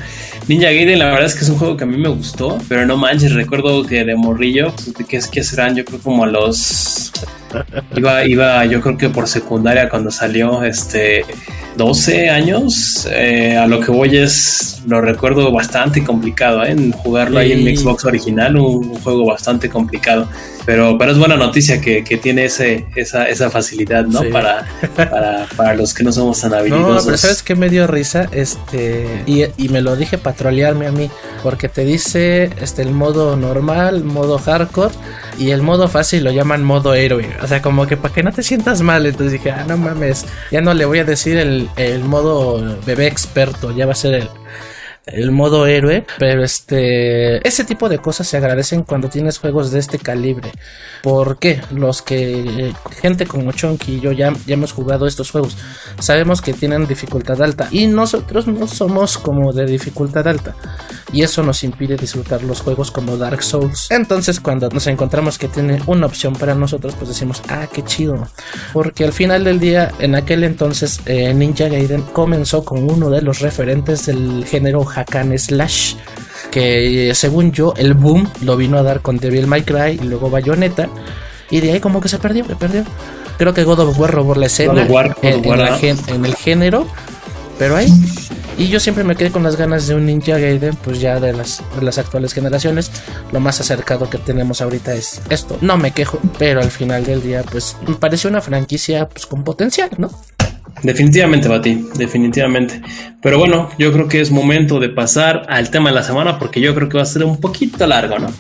[0.48, 2.86] Ninja Gaiden, la verdad es que es un juego que a mí me gustó, pero
[2.86, 7.12] no manches, recuerdo que de morrillo, pues, que es que serán, yo creo, como los.
[7.96, 11.26] Iba, iba, yo creo que por secundaria cuando salió, este
[11.76, 13.08] 12 años.
[13.12, 16.76] Eh, a lo que voy es, lo recuerdo bastante complicado, ¿eh?
[16.98, 20.28] Jugarlo ahí en Xbox original, un, juego bastante complicado.
[20.66, 24.22] Pero, pero es buena noticia que, tiene ese, esa, esa facilidad, ¿no?
[24.32, 24.68] Para,
[25.58, 26.98] para, los que no somos tan habilidosos.
[26.98, 28.30] No, pero ¿sabes qué me dio risa?
[28.32, 31.10] Este, y, y me lo dije para trolearme a mí,
[31.42, 34.94] porque te dice este, el modo normal, modo hardcore,
[35.40, 37.28] y el modo fácil lo llaman modo héroe.
[37.43, 39.06] O sea, como que para que no te sientas mal.
[39.06, 43.08] Entonces dije, ah, no mames, ya no le voy a decir el, el modo bebé
[43.08, 44.30] experto, ya va a ser el,
[45.06, 49.80] el modo héroe, pero este ese tipo de cosas se agradecen cuando tienes juegos de
[49.80, 50.51] este calibre.
[51.01, 55.58] Porque los que gente como Chonky y yo ya, ya hemos jugado estos juegos,
[55.99, 60.56] sabemos que tienen dificultad alta y nosotros no somos como de dificultad alta
[61.13, 63.89] y eso nos impide disfrutar los juegos como Dark Souls.
[63.91, 68.28] Entonces, cuando nos encontramos que tiene una opción para nosotros, pues decimos, "Ah, qué chido."
[68.74, 73.21] Porque al final del día, en aquel entonces eh, Ninja Gaiden comenzó con uno de
[73.21, 75.95] los referentes del género Hakan Slash
[76.50, 80.30] que según yo el boom lo vino a dar con Devil May Cry y luego
[80.30, 80.89] Bayonetta
[81.50, 82.84] y de ahí como que se perdió, se perdió.
[83.38, 84.88] Creo que God of War robó la escena
[85.21, 86.88] en, el género,
[87.58, 87.91] pero ahí
[88.62, 91.34] y yo siempre me quedé con las ganas de un Ninja Gaiden, pues ya de
[91.34, 92.91] las, de las actuales generaciones.
[93.32, 95.58] Lo más acercado que tenemos ahorita es esto.
[95.62, 99.43] No me quejo, pero al final del día, pues me pareció una franquicia pues, con
[99.43, 100.12] potencial, ¿no?
[100.84, 102.84] Definitivamente, Bati, definitivamente.
[103.19, 106.62] Pero bueno, yo creo que es momento de pasar al tema de la semana porque
[106.62, 108.32] yo creo que va a ser un poquito largo, ¿no?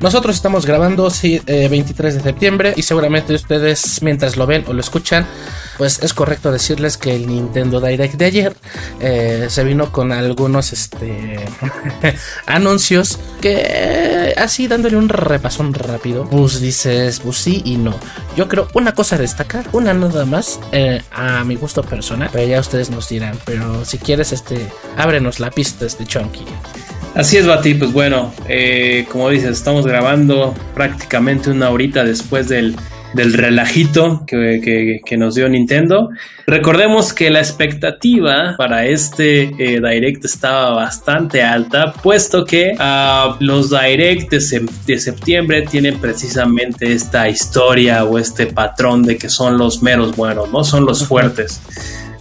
[0.00, 4.80] Nosotros estamos grabando sí, 23 de septiembre y seguramente ustedes mientras lo ven o lo
[4.80, 5.26] escuchan,
[5.76, 8.56] pues es correcto decirles que el Nintendo Direct de ayer
[9.00, 11.40] eh, se vino con algunos este,
[12.46, 17.94] anuncios que así dándole un repasón rápido, pues dices, pues sí y no.
[18.36, 22.46] Yo creo una cosa a destacar, una nada más eh, a mi gusto personal, pero
[22.46, 26.44] ya ustedes nos dirán, pero si quieres este, ábrenos la pista este Chunky.
[27.14, 32.76] Así es, Bati, pues bueno, eh, como dices, estamos grabando prácticamente una horita después del,
[33.14, 36.10] del relajito que, que, nos dio Nintendo.
[36.46, 43.70] Recordemos que la expectativa para este eh, Direct estaba bastante alta, puesto que uh, los
[43.70, 49.82] Direct de, de, septiembre tienen precisamente esta historia o este patrón de que son los
[49.82, 50.62] meros buenos, ¿no?
[50.64, 51.60] Son los fuertes.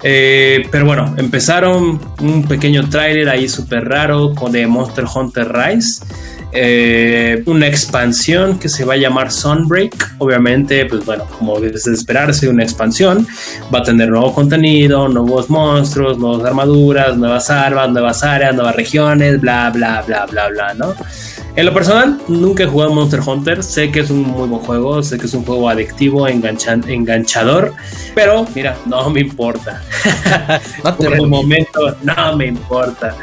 [0.04, 6.04] Eh, pero bueno, empezaron un pequeño tráiler ahí súper raro con de Monster Hunter Rise.
[6.54, 10.16] Eh, una expansión que se va a llamar Sunbreak.
[10.18, 13.28] Obviamente, pues bueno, como es de esperarse, una expansión
[13.74, 19.42] va a tener nuevo contenido, nuevos monstruos, nuevas armaduras, nuevas armas, nuevas áreas, nuevas regiones,
[19.42, 20.96] bla, bla, bla, bla, bla, ¿no?
[21.58, 23.64] En lo personal, nunca he jugado Monster Hunter.
[23.64, 27.74] Sé que es un muy buen juego, sé que es un juego adictivo, enganchador,
[28.14, 29.82] pero mira, no me importa.
[30.98, 33.16] Por el momento, no me importa.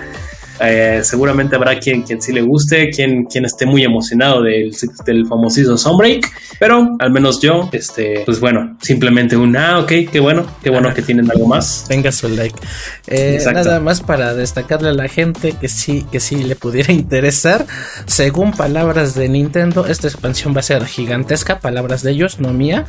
[0.61, 5.27] Eh, seguramente habrá quien, quien sí le guste, quien, quien esté muy emocionado del, del
[5.27, 10.47] famosísimo Sunbreak, pero al menos yo, este, pues bueno, simplemente un ah, ok, qué bueno,
[10.63, 11.87] qué bueno que tienen algo más.
[11.89, 12.59] Venga su like.
[13.07, 17.67] Eh, nada más para destacarle a la gente que sí, que sí le pudiera interesar.
[18.07, 22.85] Según palabras de Nintendo, esta expansión va a ser gigantesca, palabras de ellos, no mía,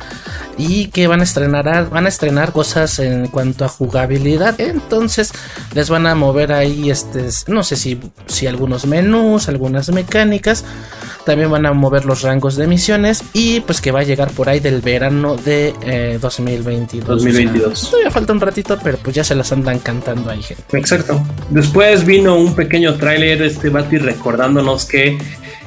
[0.56, 4.60] y que van a estrenar, van a estrenar cosas en cuanto a jugabilidad.
[4.60, 5.32] Entonces
[5.74, 10.64] les van a mover ahí este no sé si, si algunos menús, algunas mecánicas.
[11.24, 14.48] También van a mover los rangos de misiones y pues que va a llegar por
[14.48, 17.08] ahí del verano de 2022.
[17.08, 17.90] 2022.
[17.90, 20.62] todavía falta un ratito, pero pues ya se las andan cantando ahí, gente.
[20.78, 21.20] Exacto.
[21.50, 25.18] Después vino un pequeño tráiler, este Bati recordándonos que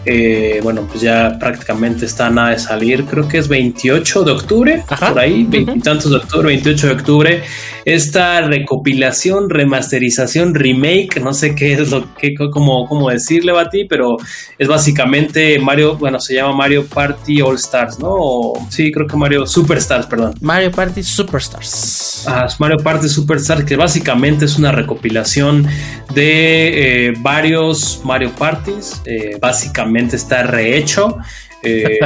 [0.06, 3.06] eh, bueno, pues ya prácticamente está nada de salir.
[3.06, 7.44] Creo que es 28 de octubre, por ahí, veintitantos de octubre, 28 de octubre.
[7.90, 13.86] Esta recopilación, remasterización, remake, no sé qué es lo que, cómo, cómo decirle a ti,
[13.86, 14.18] pero
[14.60, 18.54] es básicamente Mario, bueno, se llama Mario Party All Stars, ¿no?
[18.70, 20.36] sí, creo que Mario Superstars, perdón.
[20.40, 22.26] Mario Party Superstars.
[22.28, 25.66] Ah, Mario Party Superstars, que básicamente es una recopilación
[26.14, 31.18] de eh, varios Mario Parties, eh, básicamente está rehecho.
[31.62, 32.00] Eh,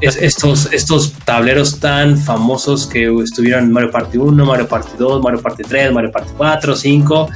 [0.00, 5.42] estos, estos tableros tan famosos que estuvieron en Mario Party 1, Mario Party 2, Mario
[5.42, 7.28] Party 3, Mario Party 4, 5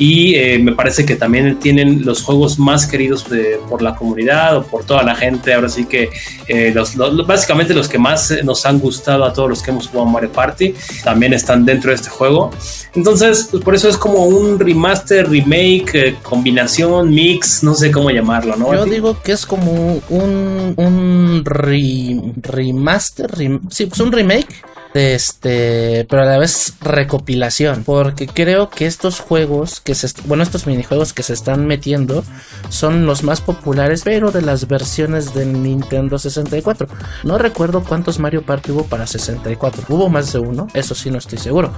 [0.00, 3.26] y eh, me parece que también tienen los juegos más queridos
[3.68, 5.52] por la comunidad o por toda la gente.
[5.52, 6.08] Ahora sí que
[6.48, 10.08] eh, los, básicamente los que más nos han gustado a todos los que hemos jugado
[10.08, 12.50] Mario Party también están dentro de este juego.
[12.94, 18.10] Entonces, pues por eso es como un remaster, remake, eh, combinación, mix, no sé cómo
[18.10, 18.72] llamarlo, ¿no?
[18.72, 21.09] Yo digo que es como un, un
[21.44, 23.30] remaster,
[23.70, 24.62] sí, pues un remake
[24.94, 30.66] este, pero a la vez recopilación, porque creo que estos juegos que se, bueno, estos
[30.66, 32.24] minijuegos que se están metiendo
[32.70, 36.88] son los más populares, pero de las versiones de Nintendo 64.
[37.22, 39.84] No recuerdo cuántos Mario Party hubo para 64.
[39.88, 41.72] Hubo más de uno, eso sí no estoy seguro,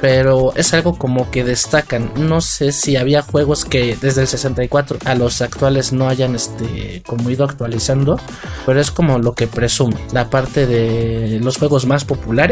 [0.00, 2.12] pero es algo como que destacan.
[2.16, 7.02] No sé si había juegos que desde el 64 a los actuales no hayan este
[7.04, 8.20] como ido actualizando,
[8.64, 12.43] pero es como lo que presume la parte de los juegos más populares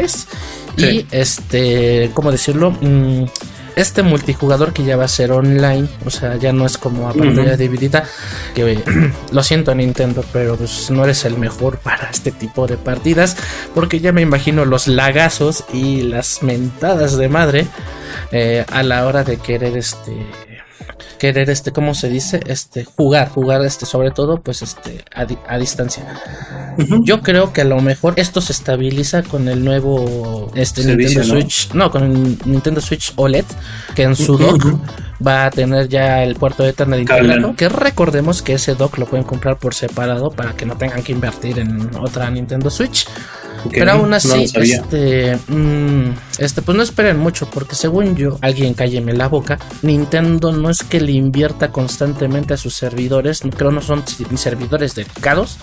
[0.77, 2.71] y este, ¿cómo decirlo?
[2.71, 3.25] Mm,
[3.75, 7.13] este multijugador que ya va a ser online, o sea, ya no es como a
[7.13, 8.05] pantalla dividida,
[8.53, 8.79] que
[9.31, 13.35] lo siento Nintendo, pero pues no eres el mejor para este tipo de partidas,
[13.73, 17.67] porque ya me imagino los lagazos y las mentadas de madre
[18.31, 20.11] eh, a la hora de querer este
[21.17, 22.39] querer este, ¿cómo se dice?
[22.47, 26.03] Este, jugar, jugar este, sobre todo, pues este, a, distancia.
[27.03, 31.71] Yo creo que a lo mejor esto se estabiliza con el nuevo este, Nintendo Switch,
[31.73, 33.45] no, con el Nintendo Switch OLED,
[33.95, 34.65] que en su dock
[35.25, 39.05] va a tener ya el puerto de Ethernet integrado, que recordemos que ese dock lo
[39.05, 43.07] pueden comprar por separado para que no tengan que invertir en otra Nintendo Switch.
[43.71, 49.13] Pero aún así, este, mm, este, pues no esperen mucho, porque según yo, alguien cálleme
[49.13, 54.03] la boca, Nintendo no es que le invierta constantemente a sus servidores, creo no son
[54.35, 55.57] servidores dedicados,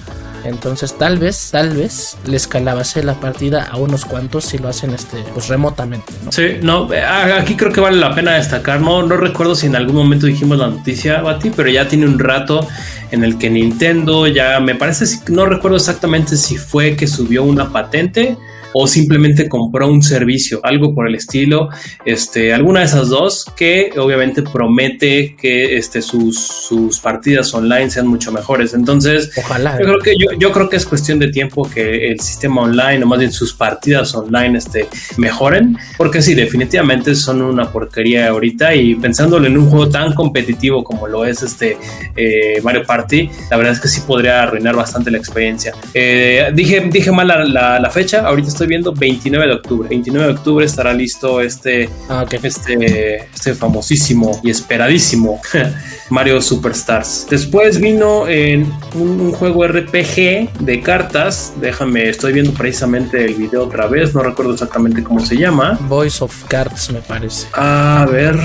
[0.44, 4.94] entonces tal vez, tal vez les calabase la partida a unos cuantos si lo hacen
[4.94, 6.12] este, pues remotamente.
[6.24, 6.32] ¿no?
[6.32, 6.88] Sí, no,
[7.36, 10.58] aquí creo que vale la pena destacar, no, no recuerdo si en algún momento dijimos
[10.58, 12.66] la noticia, Bati, pero ya tiene un rato
[13.10, 17.70] en el que Nintendo ya me parece, no recuerdo exactamente si fue que subió una
[17.70, 18.36] patente
[18.72, 21.68] o simplemente compró un servicio, algo por el estilo,
[22.04, 28.06] este, alguna de esas dos que obviamente promete que este, sus, sus partidas online sean
[28.06, 28.74] mucho mejores.
[28.74, 29.78] Entonces, ojalá.
[29.78, 33.02] Yo creo que, yo, yo, creo que es cuestión de tiempo que el sistema online
[33.04, 38.74] o más bien sus partidas online este, mejoren, porque sí, definitivamente son una porquería ahorita
[38.74, 41.76] y pensándolo en un juego tan competitivo como lo es este
[42.16, 45.74] eh, Mario Party, la verdad es que sí podría arruinar bastante la experiencia.
[45.94, 49.88] Eh, dije, dije mal la, la, la fecha, ahorita estoy viendo 29 de octubre.
[49.88, 55.40] 29 de octubre estará listo este, ah, este, este famosísimo y esperadísimo
[56.10, 57.26] Mario Superstars.
[57.30, 61.54] Después vino en un, juego RPG de cartas.
[61.60, 64.14] Déjame, estoy viendo precisamente el video otra vez.
[64.14, 65.78] No recuerdo exactamente cómo se llama.
[65.82, 67.46] Voice of Cards, me parece.
[67.52, 68.36] A ver.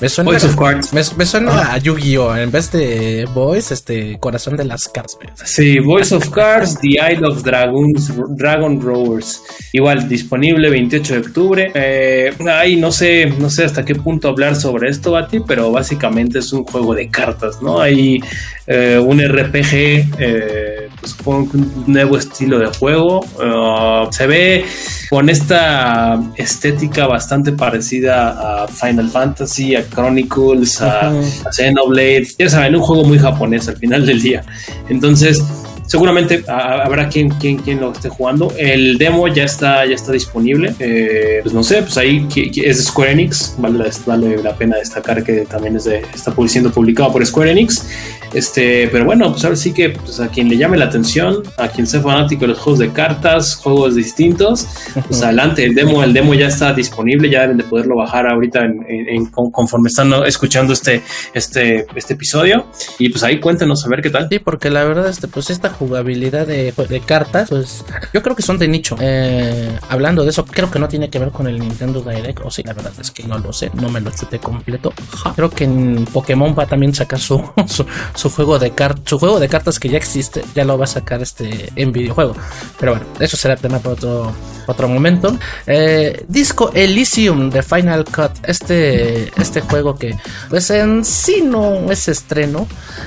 [0.00, 0.92] Me suena, Voice of Cards.
[0.92, 1.74] Me, suena ah.
[1.74, 2.34] a Yu-Gi-Oh!
[2.36, 5.18] En vez de Voice, este corazón de las cartas.
[5.44, 9.42] Sí, Voice of Cards, The Isle of Dragons, Dragon Rowers.
[9.72, 11.72] Igual, disponible 28 de octubre.
[11.74, 16.38] Eh, ay, no sé, no sé hasta qué punto hablar sobre esto, Bati, pero básicamente
[16.38, 17.80] es un juego de cartas, ¿no?
[17.80, 18.20] Hay
[18.66, 19.72] eh, un RPG,
[20.18, 23.20] eh, pues supongo que un nuevo estilo de juego.
[23.20, 24.64] Uh, se ve
[25.08, 32.28] con esta estética bastante parecida a Final Fantasy, a Chronicles, a, a Xenoblade.
[32.38, 34.44] Ya saben, un juego muy japonés al final del día.
[34.88, 35.42] Entonces,
[35.90, 38.52] seguramente habrá quien, quien, quien lo esté jugando.
[38.56, 40.72] El demo ya está, ya está disponible.
[40.78, 43.56] Eh, pues no sé, pues ahí es de Square Enix.
[43.58, 47.88] Vale, vale la pena destacar que también es de, está siendo publicado por Square Enix.
[48.32, 51.68] Este, pero bueno, pues ahora sí que pues a quien le llame la atención, a
[51.68, 54.66] quien sea fanático de los juegos de cartas, juegos distintos,
[55.08, 58.60] pues adelante, el demo, el demo ya está disponible, ya deben de poderlo bajar ahorita
[58.64, 61.02] en, conforme están escuchando este,
[61.34, 62.66] este, este episodio.
[62.98, 64.28] Y pues ahí cuéntenos a ver qué tal.
[64.30, 68.42] Sí, porque la verdad, este, pues esta jugabilidad de, de cartas, pues yo creo que
[68.42, 68.96] son de nicho.
[69.00, 72.50] Eh, hablando de eso, creo que no tiene que ver con el Nintendo Direct, o
[72.50, 74.92] sí, la verdad es que no lo sé, no me lo chuté completo.
[75.34, 77.42] Creo que en Pokémon va a también sacar su,
[78.14, 80.88] su juego de cartas, su juego de cartas que ya existe, ya lo va a
[80.88, 82.34] sacar este en videojuego.
[82.78, 84.32] Pero bueno, eso será tema para otro,
[84.66, 85.38] otro momento.
[85.66, 90.16] Eh, Disco Elysium de Final Cut, este, este juego que
[90.48, 92.66] pues en sí no es estreno,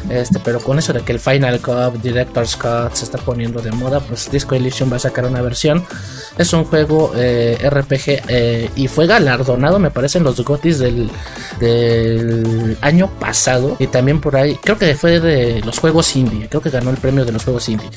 [0.10, 3.72] este, pero con eso de que el Final Cut, Director's Cut se está poniendo de
[3.72, 5.86] moda, pues Disco Elysium va a sacar una versión.
[6.38, 11.12] Es un juego eh, RPG eh, y fue galardonado, me parece, en los GOTIS del,
[11.60, 13.76] del año pasado.
[13.80, 16.48] Y también por ahí, creo que fue de los juegos indie.
[16.48, 17.90] Creo que ganó el premio de los juegos indie.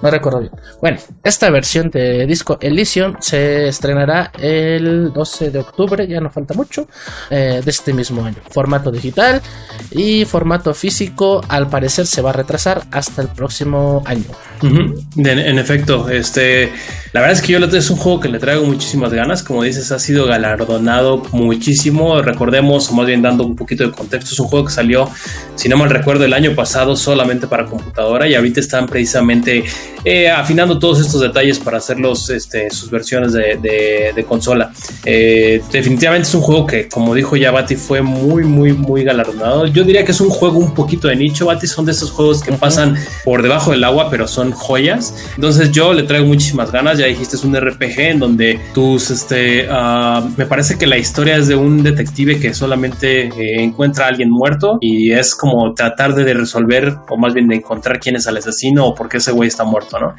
[0.00, 0.52] No recuerdo bien.
[0.80, 6.54] Bueno, esta versión de disco Elysium se estrenará el 12 de octubre, ya no falta
[6.54, 6.86] mucho,
[7.30, 8.36] eh, de este mismo año.
[8.48, 9.42] Formato digital
[9.90, 14.24] y formato físico, al parecer se va a retrasar hasta el próximo año.
[14.62, 16.72] en, efecto, este,
[17.12, 19.42] la verdad es que yo es un juego que le traigo muchísimas ganas.
[19.42, 22.22] Como dices, ha sido galardonado muchísimo.
[22.22, 25.08] Recordemos, o más bien dando un poquito de contexto, es un juego que salió,
[25.56, 29.64] si no mal recuerdo, el año pasado solamente para computadora y ahorita están precisamente
[30.04, 34.72] eh, afinando todos estos detalles para hacerlos este, sus versiones de, consola.
[35.04, 39.66] Eh, definitivamente es un juego que, como dijo ya Bati, fue muy, muy, muy galardonado.
[39.66, 41.46] Yo diría que es un juego un poquito de nicho.
[41.46, 45.14] Bati son de esos juegos que pasan por debajo del agua, pero son joyas.
[45.34, 46.98] Entonces yo le traigo muchísimas ganas.
[46.98, 51.36] Ya dijiste, es un RPG en donde tus, este, uh, me parece que la historia
[51.36, 56.14] es de un detective que solamente eh, encuentra a alguien muerto y es como tratar
[56.14, 59.32] de resolver o más bien de encontrar quién es el asesino o por qué ese
[59.32, 60.14] güey está muerto, ¿no?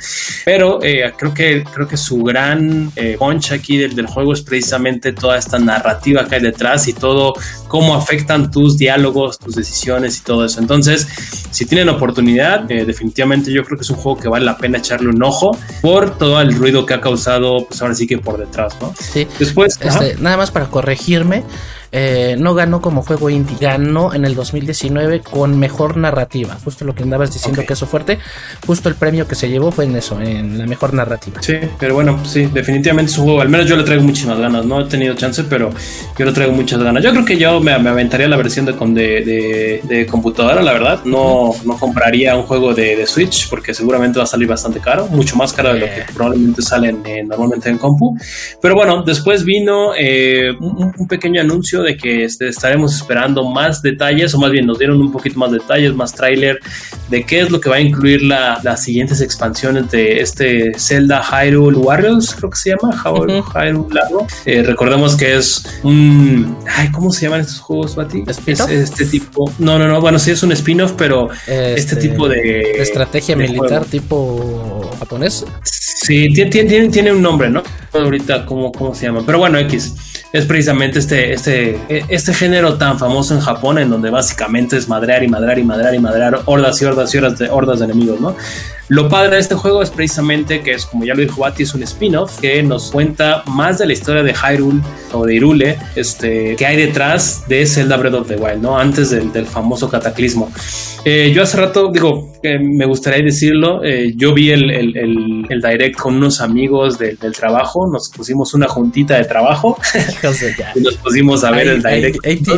[0.46, 4.42] Pero eh, creo, que, creo que su gran eh, punch aquí del, del, juego es
[4.42, 7.34] precisamente toda esta narrativa que hay detrás y todo
[7.68, 10.60] cómo afectan tus diálogos, tus decisiones y todo eso.
[10.60, 11.08] Entonces,
[11.50, 14.78] si tienen oportunidad, eh, definitivamente yo creo que es un juego que vale la pena
[14.78, 18.38] echarle un ojo por todo el ruido que ha causado, pues ahora sí que por
[18.38, 18.94] detrás, ¿no?
[19.00, 19.28] Sí.
[19.40, 21.44] Después, este, nada más para corregirme.
[21.96, 26.58] Eh, no ganó como juego indie, ganó en el 2019 con mejor narrativa.
[26.64, 28.18] Justo lo que andabas diciendo que eso fuerte,
[28.66, 31.40] justo el premio que se llevó fue en eso, en la mejor narrativa.
[31.42, 34.82] Sí, pero bueno, sí, definitivamente su juego, al menos yo le traigo muchísimas ganas, no
[34.82, 35.70] he tenido chance, pero
[36.18, 37.04] yo le traigo muchas ganas.
[37.04, 41.52] Yo creo que yo me, aventaría la versión de, de, de, computadora, la verdad, no,
[41.64, 45.54] no compraría un juego de, Switch porque seguramente va a salir bastante caro, mucho más
[45.54, 46.06] caro de lo que eh.
[46.14, 48.18] probablemente salen normalmente en compu.
[48.62, 54.34] Pero bueno, después vino eh, un, pequeño anuncio de que este, estaremos esperando más detalles,
[54.34, 56.60] o más bien nos dieron un poquito más detalles, más tráiler
[57.10, 61.78] de qué es lo que va a incluir las siguientes expansiones de este Zelda Hyrule
[61.78, 63.44] Warriors, creo que se llama, Hyrule,
[63.92, 64.28] Lago.
[64.46, 66.58] Eh, recordemos que es un...
[66.68, 68.24] Ay, ¿cómo se llaman estos juegos, Bati?
[68.28, 69.52] este tipo...
[69.60, 72.62] No, no, no, bueno, sí es un spin-off, pero este, este, tipo de...
[72.82, 75.46] Estrategia militar tipo japonés.
[75.64, 77.64] Sí, tiene, tiene, tiene un nombre, ¿no?
[77.94, 79.24] Ahorita, ¿cómo, ¿cómo se llama?
[79.26, 79.94] Pero bueno, X
[80.34, 85.24] es precisamente este, este, este género tan famoso en Japón, en donde básicamente es madrear
[85.24, 88.20] y madrear y madrear y madrear hordas y hordas y hordas de, hordas de enemigos,
[88.20, 88.36] ¿no?
[88.90, 91.74] Lo padre de este juego es precisamente que es, como ya lo dijo Bati, es
[91.74, 94.82] un spin-off que nos cuenta más de la historia de Hyrule
[95.14, 98.78] o de Irule, este, que hay detrás de Zelda Breath of the Wild, ¿no?
[98.78, 100.52] Antes del, del famoso cataclismo.
[101.06, 105.98] Eh, yo hace rato, digo, me gustaría decirlo, eh, yo vi el, el, el, direct
[105.98, 109.78] con unos amigos del trabajo, nos pusimos una juntita de trabajo
[110.76, 112.26] y nos pusimos a ver el direct.
[112.26, 112.52] Ahí, te,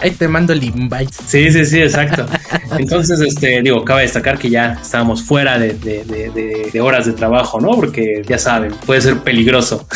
[0.00, 1.12] ahí te mando el invite.
[1.26, 2.26] Sí, sí, sí, exacto.
[2.78, 7.60] Entonces, este, digo, cabe destacar que ya estábamos fuera de, de, de, horas de trabajo,
[7.60, 7.70] ¿no?
[7.72, 9.86] Porque ya saben, puede ser peligroso.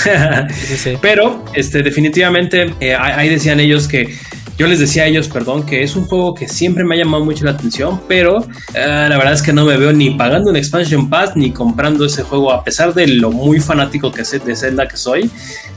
[1.02, 4.14] Pero, este, definitivamente, eh, ahí decían ellos que
[4.58, 7.24] yo les decía a ellos, perdón, que es un juego que siempre me ha llamado
[7.24, 10.56] mucho la atención, pero eh, la verdad es que no me veo ni pagando un
[10.56, 14.56] expansion pass ni comprando ese juego, a pesar de lo muy fanático que sé de
[14.56, 15.30] Zelda que soy.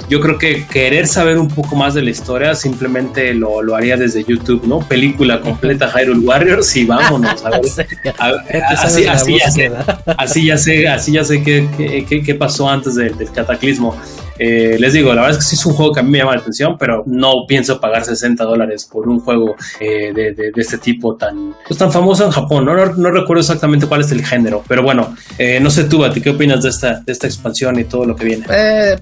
[0.09, 3.97] Yo creo que querer saber un poco más de la historia simplemente lo, lo haría
[3.97, 4.79] desde YouTube, ¿no?
[4.79, 7.45] Película completa Hyrule Warriors y vámonos.
[7.45, 7.61] A ver,
[8.77, 9.71] así, así, ya sé,
[10.17, 11.67] así ya sé, así ya sé qué,
[12.07, 13.95] qué, qué pasó antes del cataclismo.
[14.39, 16.17] Eh, les digo, la verdad es que sí es un juego que a mí me
[16.17, 20.77] llama la atención, pero no pienso pagar 60 dólares por un juego eh, de, este
[20.77, 22.65] tipo tan, pues, tan famoso en Japón.
[22.65, 22.73] ¿no?
[22.75, 26.63] Recuerdo exactamente cuál es el género, pero bueno, eh, no sé tú, Bati, ¿qué opinas
[26.63, 28.45] de esta, de esta expansión y todo lo que viene?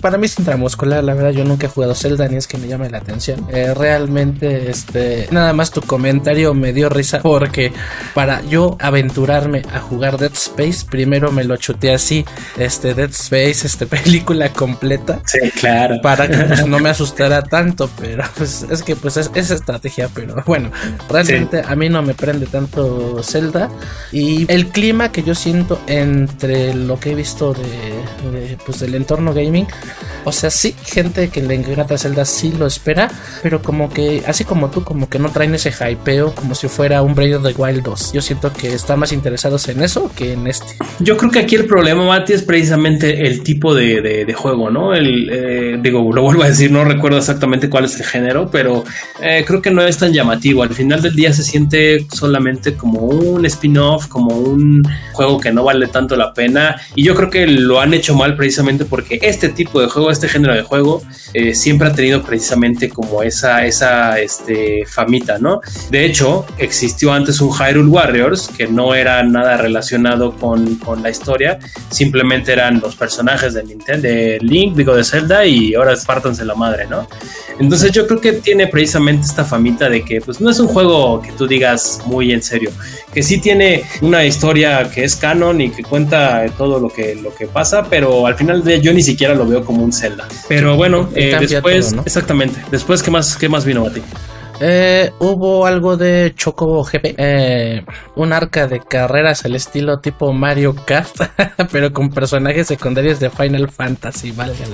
[0.01, 2.67] para mí es intramuscular, la verdad, yo nunca he jugado Zelda ni es que me
[2.67, 3.47] llame la atención.
[3.49, 7.71] realmente, este, nada más tu comentario me dio risa porque
[8.13, 12.25] para yo aventurarme a jugar Dead Space, primero me lo chuté así,
[12.57, 15.99] este Dead Space, este película completa Sí, claro.
[16.01, 20.35] Para que pues, no me asustara tanto, pero pues es que pues es, estrategia, pero
[20.45, 20.71] bueno,
[21.09, 23.69] realmente a mí no me prende tanto Zelda
[24.11, 29.33] y el clima que yo siento entre lo que he visto de, pues del entorno
[29.33, 29.67] gaming,
[30.25, 33.09] o sea, sí, gente que le encanta Zelda sí lo espera,
[33.41, 37.01] pero como que así como tú, como que no traen ese hypeo como si fuera
[37.01, 38.13] un Breath of the Wild 2.
[38.13, 40.75] Yo siento que están más interesados en eso que en este.
[40.99, 44.93] Yo creo que aquí el problema, Mati, es precisamente el tipo de, de juego, ¿no?
[44.93, 48.83] El, eh, digo, lo vuelvo a decir, no recuerdo exactamente cuál es el género, pero
[49.21, 50.63] eh, creo que no es tan llamativo.
[50.63, 54.81] Al final del día se siente solamente como un spin-off, como un
[55.13, 56.75] juego que no vale tanto la pena.
[56.95, 60.27] Y yo creo que lo han hecho mal precisamente porque este tipo de juego, este
[60.27, 61.01] género de juego,
[61.33, 65.61] eh, siempre ha tenido precisamente como esa, esa este, famita, ¿no?
[65.89, 71.09] De hecho, existió antes un Hyrule Warriors que no era nada relacionado con, con la
[71.09, 76.45] historia, simplemente eran los personajes de Nintendo, de Link, digo, de Zelda y ahora espártanse
[76.45, 77.07] la madre, ¿no?
[77.59, 81.21] Entonces yo creo que tiene precisamente esta famita de que pues no es un juego
[81.21, 82.71] que tú digas muy en serio,
[83.13, 87.33] que sí tiene una historia que es canon y que cuenta todo lo que, lo
[87.33, 90.27] que pasa, pero al final de yo ni siquiera lo veo como un Zelda.
[90.47, 94.01] Pero bueno, eh, después, exactamente, después, ¿qué más, qué más vino a ti?
[94.61, 97.85] Eh, hubo algo de Chocobo GP, eh,
[98.15, 101.15] un arca de carreras al estilo tipo Mario Kart,
[101.71, 104.65] pero con personajes secundarios de Final Fantasy, valga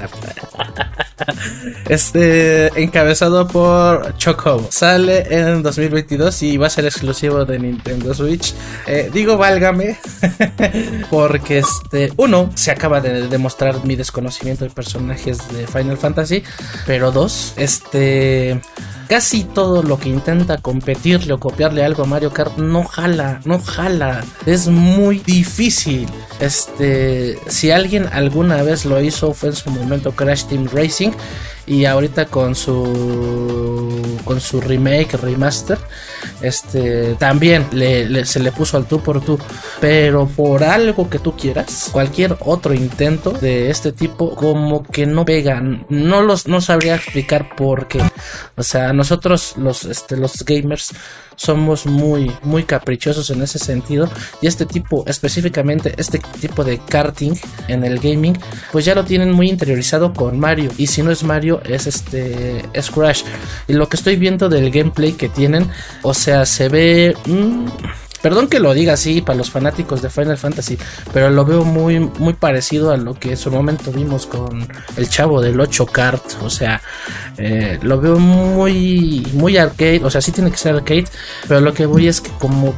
[1.87, 4.67] Este, encabezado por Chocobo.
[4.71, 8.55] Sale en 2022 y va a ser exclusivo de Nintendo Switch.
[8.87, 9.97] Eh, digo, válgame,
[11.11, 16.43] porque este, uno, se acaba de demostrar mi desconocimiento de personajes de Final Fantasy,
[16.87, 18.59] pero dos, este
[19.07, 23.59] casi todo lo que intenta competirle o copiarle algo a Mario Kart no jala, no
[23.59, 24.23] jala.
[24.45, 26.07] Es muy difícil.
[26.39, 31.11] Este, si alguien alguna vez lo hizo fue en su momento Crash Team Racing
[31.67, 35.77] y ahorita con su con su remake, remaster,
[36.41, 39.39] este también le, se le puso al tú por tú.
[39.79, 45.23] Pero por algo que tú quieras, cualquier otro intento de este tipo, como que no
[45.25, 45.85] pegan.
[45.89, 48.01] No los no sabría explicar por qué.
[48.57, 50.93] O sea, nosotros los, este, los gamers
[51.35, 54.09] somos muy, muy caprichosos en ese sentido.
[54.41, 57.33] Y este tipo, específicamente este tipo de karting
[57.67, 58.37] en el gaming,
[58.71, 60.71] pues ya lo tienen muy interiorizado con Mario.
[60.77, 63.23] Y si no es Mario, es este, es Crash.
[63.67, 65.69] Y lo que estoy viendo del gameplay que tienen,
[66.01, 67.15] o sea, se ve...
[67.25, 67.65] Mm,
[68.25, 70.79] Perdón que lo diga así para los fanáticos de Final Fantasy,
[71.13, 74.67] pero lo veo muy, muy parecido a lo que en su momento vimos con
[74.97, 76.23] el chavo del 8 kart.
[76.41, 76.81] O sea,
[77.37, 80.01] eh, lo veo muy, muy arcade.
[80.03, 81.05] O sea, sí tiene que ser arcade,
[81.47, 82.73] pero lo que voy es que como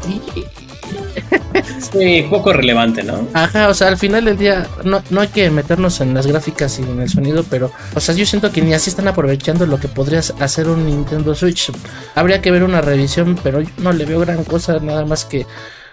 [1.91, 3.28] Sí, poco relevante, ¿no?
[3.34, 6.80] Ajá, o sea, al final del día no, no hay que meternos en las gráficas
[6.80, 9.80] y en el sonido, pero, o sea, yo siento que ni así están aprovechando lo
[9.80, 11.72] que podría hacer un Nintendo Switch.
[12.15, 15.45] Habría que ver una revisión, pero no le veo gran cosa, nada más que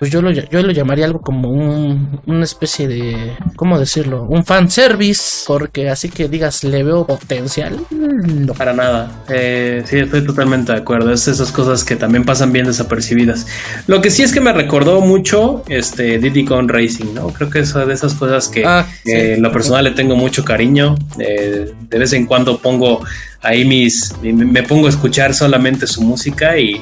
[0.04, 4.24] pues yo lo, yo lo llamaría algo como un, una especie de, ¿cómo decirlo?
[4.24, 7.80] Un fanservice, porque así que digas, le veo potencial.
[7.90, 8.52] No.
[8.52, 9.24] Para nada.
[9.30, 11.10] Eh, sí, estoy totalmente de acuerdo.
[11.10, 13.46] Es esas cosas que también pasan bien desapercibidas.
[13.86, 17.28] Lo que sí es que me recordó mucho este Diddy Kong Racing, ¿no?
[17.28, 20.96] Creo que es de esas cosas que ah, en lo personal le tengo mucho cariño.
[21.18, 23.00] Eh, de vez en cuando pongo
[23.44, 26.80] ahí mis, me pongo a escuchar solamente su música y,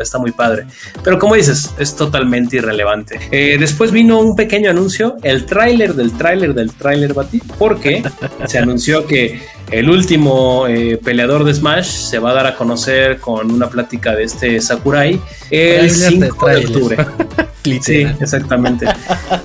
[0.00, 0.66] está muy padre.
[1.04, 3.18] Pero como dices, es totalmente irrelevante.
[3.30, 8.02] Eh, después vino un pequeño anuncio, el tráiler del tráiler del tráiler Bati, porque
[8.46, 9.40] se anunció que
[9.70, 14.14] el último eh, peleador de Smash se va a dar a conocer con una plática
[14.14, 16.96] de este Sakurai el 5 de, octubre.
[17.80, 18.86] sí, exactamente.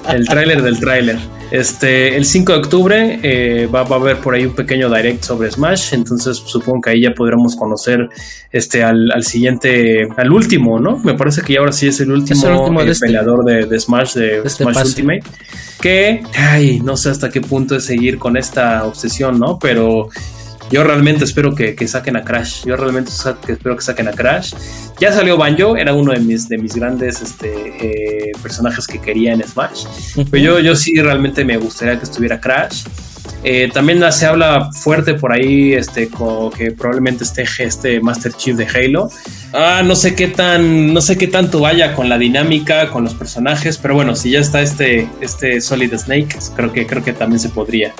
[0.09, 1.17] El tráiler del tráiler.
[1.49, 5.49] Este, el 5 de octubre eh, va, a haber por ahí un pequeño direct sobre
[5.49, 8.09] Smash, entonces supongo que ahí ya podremos conocer
[8.51, 10.97] este al, siguiente, al último, ¿no?
[10.97, 14.41] Me parece que ya ahora sí es el último, eh, este peleador de, Smash, de,
[14.43, 15.23] este Smash Ultimate.
[15.79, 19.57] Que, ay, no sé hasta qué punto es seguir con esta obsesión, ¿no?
[19.59, 20.09] Pero
[20.69, 22.65] yo realmente espero que, saquen a Crash.
[22.65, 24.53] Yo realmente espero que saquen a Crash.
[24.99, 29.33] Ya salió Banjo, era uno de mis, de mis grandes este, eh, personajes que quería
[29.33, 29.85] en Smash.
[30.29, 32.83] Pero yo, yo sí realmente me gustaría que estuviera Crash.
[33.43, 36.09] Eh, también se habla fuerte por ahí este,
[36.57, 39.09] que probablemente esté este Master Chief de Halo.
[39.53, 43.13] Ah, no sé qué tan, no sé qué tanto vaya con la dinámica, con los
[43.13, 47.39] personajes, pero bueno, si ya está este, este Solid Snake, creo que, creo que también
[47.39, 47.93] se podría.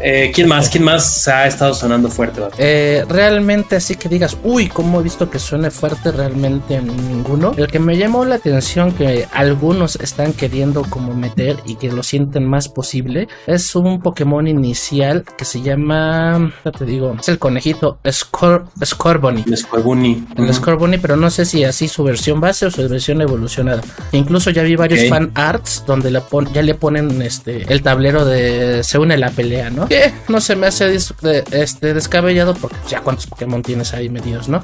[0.00, 0.68] Eh, ¿Quién más?
[0.68, 2.42] ¿Quién más ha estado sonando fuerte?
[2.58, 6.12] Eh, realmente así que digas, uy, ¿cómo he visto que suene fuerte?
[6.12, 7.52] Realmente ninguno.
[7.56, 12.02] El que me llamó la atención que algunos están queriendo como meter y que lo
[12.02, 17.38] sienten más posible es un Pokémon inicial que se llama, ya te digo, es el
[17.38, 19.44] conejito Scor Scorbunny.
[19.46, 20.26] El Scorbunny.
[20.36, 23.82] El Scorbunny, pero no sé si así su versión base o su versión evolucionada.
[24.12, 26.12] incluso ya vi varios fan arts donde
[26.52, 29.83] ya le ponen este el tablero de se une la pelea, ¿no?
[30.28, 34.62] No se me hace este, descabellado porque ya cuántos Pokémon tienes ahí medidos, ¿no?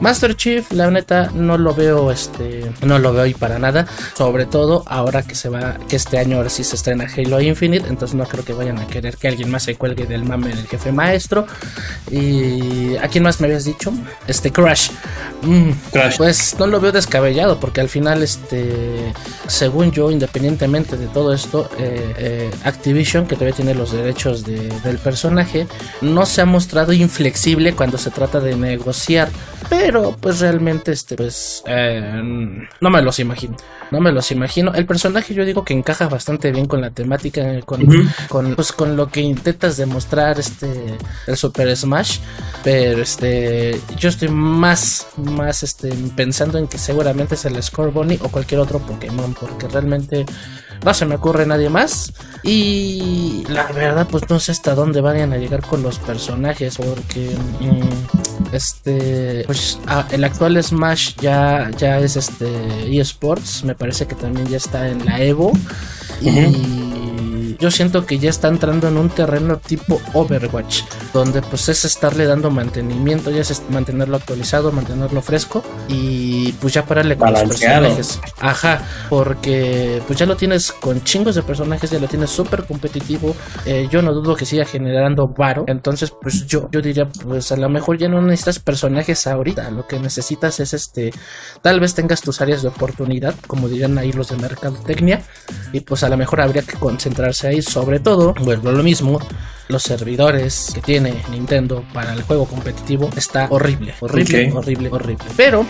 [0.00, 3.86] Master Chief, la neta, no lo veo, este, no lo veo ahí para nada.
[4.16, 7.88] Sobre todo ahora que se va, que este año ahora sí se estrena Halo Infinite,
[7.88, 10.66] entonces no creo que vayan a querer que alguien más se cuelgue del mame del
[10.66, 11.46] jefe maestro.
[12.10, 13.92] Y ¿a quién más me habías dicho?
[14.26, 14.90] Este Crash.
[15.42, 16.16] Mm, Crash.
[16.16, 19.12] Pues no lo veo descabellado porque al final, este,
[19.46, 24.61] según yo, independientemente de todo esto, eh, eh, Activision, que todavía tiene los derechos de
[24.84, 25.66] del personaje
[26.00, 29.28] no se ha mostrado inflexible cuando se trata de negociar.
[29.68, 32.22] Pero pues realmente este pues eh,
[32.80, 33.56] no me los imagino.
[33.90, 34.72] No me los imagino.
[34.74, 37.86] El personaje yo digo que encaja bastante bien con la temática, con,
[38.28, 40.96] con, pues, con lo que intentas demostrar este
[41.26, 42.18] el Super Smash.
[42.64, 48.28] Pero este yo estoy más, más este, pensando en que seguramente es el Scorbunny o
[48.28, 49.34] cualquier otro Pokémon.
[49.34, 50.26] Porque realmente
[50.84, 52.12] no se me ocurre nadie más.
[52.42, 56.76] Y la verdad, pues no sé hasta dónde vayan a llegar con los personajes.
[56.76, 63.64] Porque mm, este pues ah, el actual Smash ya, ya es este eSports.
[63.64, 65.52] Me parece que también ya está en la Evo.
[66.20, 66.91] Y
[67.62, 70.82] yo siento que ya está entrando en un terreno tipo Overwatch,
[71.14, 76.84] donde pues es estarle dando mantenimiento, ya es mantenerlo actualizado, mantenerlo fresco y pues ya
[76.84, 78.20] pararle con los personajes.
[78.40, 83.36] Ajá, porque pues ya lo tienes con chingos de personajes, ya lo tienes súper competitivo.
[83.64, 85.62] Eh, yo no dudo que siga generando varo.
[85.68, 89.70] Entonces, pues yo, yo diría, pues a lo mejor ya no necesitas personajes ahorita.
[89.70, 91.12] Lo que necesitas es este,
[91.62, 95.22] tal vez tengas tus áreas de oportunidad, como dirían ahí los de mercadotecnia,
[95.72, 99.20] y pues a lo mejor habría que concentrarse sobre todo, vuelvo a lo mismo,
[99.68, 105.26] los servidores que tiene Nintendo para el juego competitivo está horrible, horrible, horrible, horrible.
[105.36, 105.66] Pero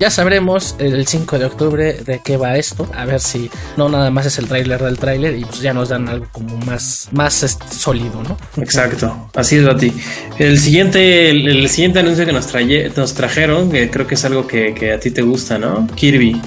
[0.00, 2.88] Ya sabremos el 5 de octubre de qué va esto.
[2.94, 5.90] A ver si no nada más es el tráiler del tráiler y pues ya nos
[5.90, 8.38] dan algo como más, más este, sólido, ¿no?
[8.62, 9.92] Exacto, así es, Bati.
[10.38, 14.46] El siguiente, el, siguiente anuncio que nos, traje, nos trajeron, que creo que es algo
[14.46, 15.86] que, que a ti te gusta, ¿no?
[15.94, 16.40] Kirby.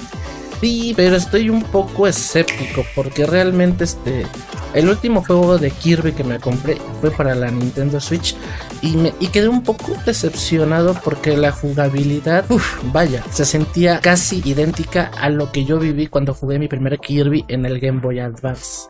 [0.64, 4.24] Sí, pero estoy un poco escéptico porque realmente este
[4.72, 8.34] el último juego de Kirby que me compré fue para la Nintendo Switch
[8.82, 12.44] y, me, y quedé un poco decepcionado porque la jugabilidad,
[12.92, 17.44] vaya, se sentía casi idéntica a lo que yo viví cuando jugué mi primer Kirby
[17.48, 18.88] en el Game Boy Advance.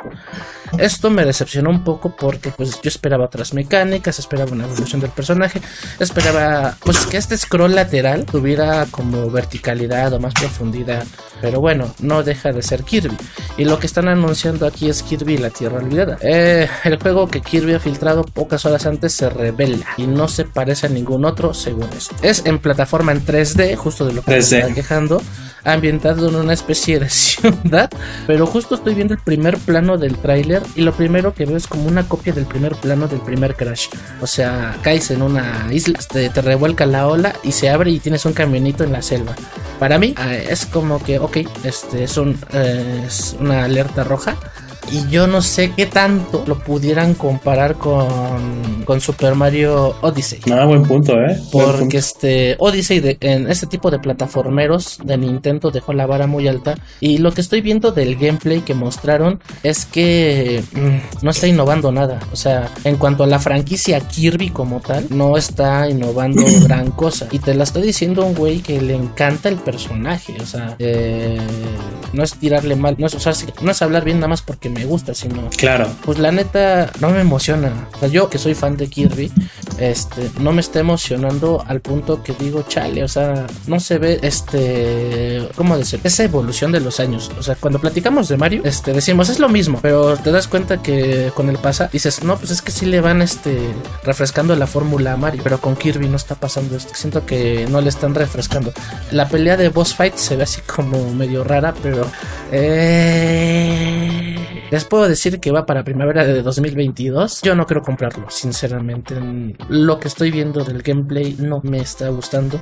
[0.79, 5.11] Esto me decepcionó un poco porque pues yo esperaba otras mecánicas, esperaba una evolución del
[5.11, 5.61] personaje,
[6.01, 11.05] esperaba pues que este scroll lateral tuviera como verticalidad o más profundidad,
[11.43, 13.17] pero bueno, no deja de ser Kirby.
[13.57, 16.19] Y lo que están anunciando aquí es Kirby la Tierra olvidada.
[16.21, 20.45] Eh, el juego que Kirby ha filtrado pocas horas antes se revela y no se
[20.45, 22.17] parece a ningún otro según esto.
[22.21, 25.23] Es en plataforma en 3D, justo de lo que me está quejando,
[25.65, 27.91] ambientado en una especie de ciudad,
[28.27, 31.67] pero justo estoy viendo el primer plano del tráiler y lo primero que veo es
[31.67, 33.89] como una copia del primer plano del primer Crash.
[34.21, 38.01] O sea, caes en una isla, te, te revuelca la ola y se abre y
[38.01, 39.35] tienes un camionito en la selva.
[39.79, 44.37] Para mí eh, es como que, ok, este es, un, eh, es una alerta roja
[44.91, 50.41] y yo no sé qué tanto lo pudieran comparar con, con Super Mario Odyssey.
[50.53, 51.39] Ah, buen punto, ¿eh?
[51.51, 56.77] Porque este Odyssey en este tipo de plataformeros de Nintendo dejó la vara muy alta.
[57.01, 61.91] Y lo que estoy viendo del gameplay que mostraron es que mm, no está innovando
[61.93, 62.21] nada.
[62.33, 67.29] O sea, en cuanto a la franquicia Kirby como tal, no está innovando gran cosa.
[67.31, 70.35] Y te la estoy diciendo un güey que le encanta el personaje.
[70.41, 71.39] O sea, eh,
[72.13, 73.17] no es tirarle mal, no es,
[73.61, 75.49] no es hablar bien nada más porque me gusta, sino.
[75.57, 75.89] Claro.
[76.05, 77.89] Pues la neta, no me emociona.
[77.95, 79.33] O sea, yo que soy fan de Kirby,
[79.79, 84.19] este, no me está emocionando al punto que digo, chale, o sea, no se ve,
[84.23, 86.01] este, ¿cómo decir?
[86.05, 87.31] Esa evolución de los años.
[87.39, 90.83] O sea, cuando platicamos de Mario, este, decimos, es lo mismo, pero te das cuenta
[90.83, 93.59] que con el pasa, dices, no, pues es que sí le van, este,
[94.03, 96.95] refrescando la fórmula a Mario, pero con Kirby no está pasando esto.
[96.95, 98.73] Siento que no le están refrescando.
[99.11, 102.07] La pelea de boss fight se ve así como medio rara, pero,
[102.53, 103.25] eh
[104.71, 107.43] les puedo decir que va para primavera de 2022.
[107.43, 109.15] Yo no quiero comprarlo, sinceramente.
[109.69, 112.61] Lo que estoy viendo del gameplay no me está gustando.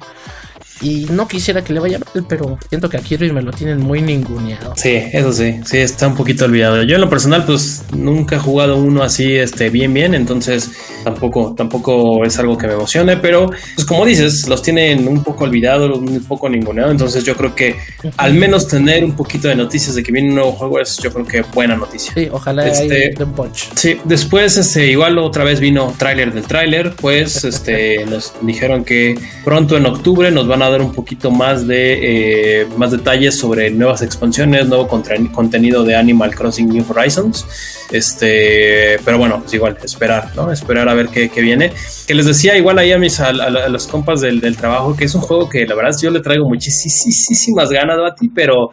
[0.81, 3.81] Y no quisiera que le vaya mal, pero siento que a Kirby me lo tienen
[3.81, 4.75] muy ninguneado.
[4.77, 6.83] Sí, eso sí, sí, está un poquito olvidado.
[6.83, 10.71] Yo en lo personal, pues nunca he jugado uno así, este, bien, bien, entonces
[11.05, 15.45] tampoco, tampoco es algo que me emocione, pero pues como dices, los tienen un poco
[15.45, 17.77] olvidados, un poco ninguneado, entonces yo creo que
[18.17, 21.13] al menos tener un poquito de noticias de que viene un nuevo juego es yo
[21.13, 22.13] creo que buena noticia.
[22.15, 23.71] Sí, ojalá este, un punch.
[23.75, 29.19] Sí, después este, igual otra vez vino tráiler del tráiler, pues este, nos dijeron que
[29.45, 33.71] pronto en octubre nos van a dar un poquito más de eh, más detalles sobre
[33.71, 37.47] nuevas expansiones, nuevo contenido de Animal Crossing New Horizons.
[37.93, 40.51] Este, pero bueno, pues igual, esperar, ¿no?
[40.51, 41.73] Esperar a ver qué, viene.
[42.07, 45.21] Que les decía igual ahí a mis a, los compas del, trabajo que es un
[45.21, 48.71] juego que la verdad yo le traigo muchísimas ganas a ti, pero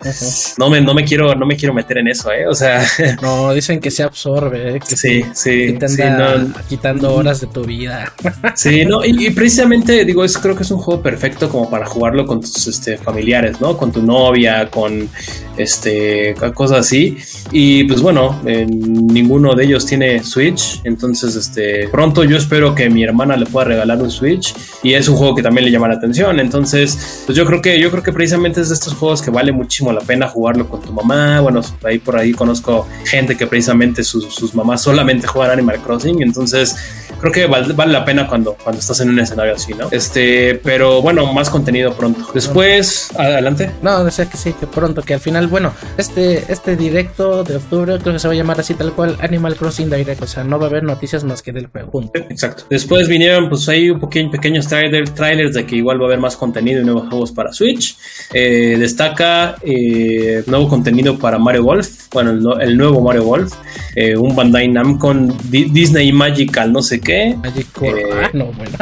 [0.58, 2.48] no me, no me quiero, no me quiero meter en eso, eh.
[2.48, 2.86] O sea.
[3.22, 4.80] No, dicen que se absorbe, ¿eh?
[4.80, 5.78] que sí, sí.
[5.78, 8.14] te anda quitando horas de tu vida.
[8.56, 12.26] Sí, no, y, precisamente digo, es, creo que es un juego perfecto como para jugarlo
[12.26, 13.78] con tus este, familiares, ¿no?
[13.78, 15.10] Con tu novia, con
[15.58, 17.18] este cosas así.
[17.52, 23.04] Y pues bueno, ninguno de ellos tiene Switch, entonces este pronto yo espero que mi
[23.04, 24.54] hermana le pueda regalar un Switch
[24.84, 26.40] y es un juego que también le llama la atención.
[26.40, 29.52] Entonces, pues yo creo que yo creo que precisamente es de estos juegos que vale
[29.52, 31.42] muchísimo la pena jugarlo con tu mamá.
[31.42, 36.22] Bueno, ahí por ahí conozco gente que precisamente sus, sus mamás solamente juegan Animal Crossing,
[36.22, 36.76] entonces
[37.20, 39.88] creo que vale, la pena cuando, cuando estás en un escenario así, ¿no?
[39.92, 42.26] Este, pero bueno, más contenido pronto.
[42.34, 43.70] Después, adelante.
[43.84, 48.00] No, decía que sí, que pronto, que al final, bueno, este, este directo de octubre
[48.00, 50.58] creo que se va a llamar así tal cual Animal Crossing Direct, o sea, no
[50.58, 52.12] va a haber noticias más que del juego.
[52.30, 52.64] Exacto.
[52.72, 56.36] Después vinieron, pues ahí un poquito pequeños trailers de que igual va a haber más
[56.36, 57.96] contenido y nuevos juegos para Switch.
[58.34, 63.54] Eh, destaca eh, nuevo contenido para Mario Golf, bueno, el, nuevo Mario Golf,
[63.96, 68.78] eh, un Bandai Namco Disney Magical, no sé qué Magical, eh, no, bueno.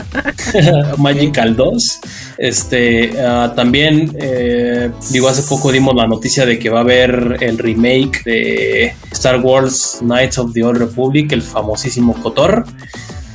[0.97, 1.99] Magical 2.
[2.38, 2.76] Este,
[3.19, 7.57] ah, también, eh, digo, hace poco dimos la noticia de que va a haber el
[7.57, 12.65] remake de Star Wars Knights of the Old Republic, el famosísimo Kotor.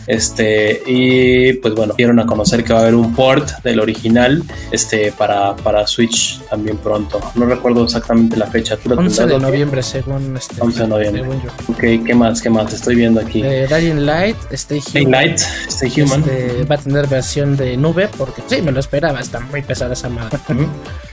[0.06, 4.42] Este, y pues bueno, dieron a conocer que va a haber un port del original
[4.70, 7.20] este, para, para Switch también pronto.
[7.34, 8.76] No recuerdo exactamente la fecha.
[8.84, 10.56] 11 de noviembre, según este.
[10.60, 11.22] 11 de noviembre.
[11.68, 12.40] Ok, ¿qué más?
[12.40, 12.72] ¿Qué más?
[12.72, 13.42] Estoy viendo aquí.
[13.44, 15.10] Eh, Dying Light, Stay Human.
[15.10, 15.38] Light,
[15.68, 16.20] Stay Human.
[16.20, 19.92] Este, va a tener versión de nube porque sí, me lo esperaba, está muy pesada
[19.94, 20.38] esa madre.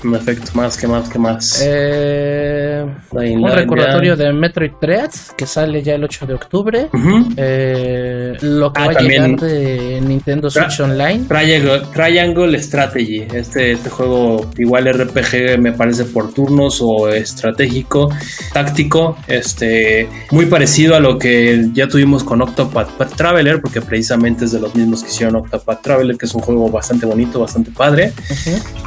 [0.01, 1.09] Perfecto, más, ¿qué más?
[1.09, 1.61] ¿Qué más?
[1.65, 6.89] Eh, un recordatorio de Metroid Dread que sale ya el 8 de octubre.
[7.37, 11.25] eh, lo que ah, va a llegar de Nintendo Switch Online.
[11.27, 13.27] Triangle, Strategy.
[13.33, 18.09] Este, este juego, igual RPG, me parece por turnos o estratégico,
[18.53, 19.17] táctico.
[19.27, 24.59] Este, muy parecido a lo que ya tuvimos con Octopath Traveler, porque precisamente es de
[24.59, 28.13] los mismos que hicieron Octopath Traveler, que es un juego bastante bonito, bastante padre.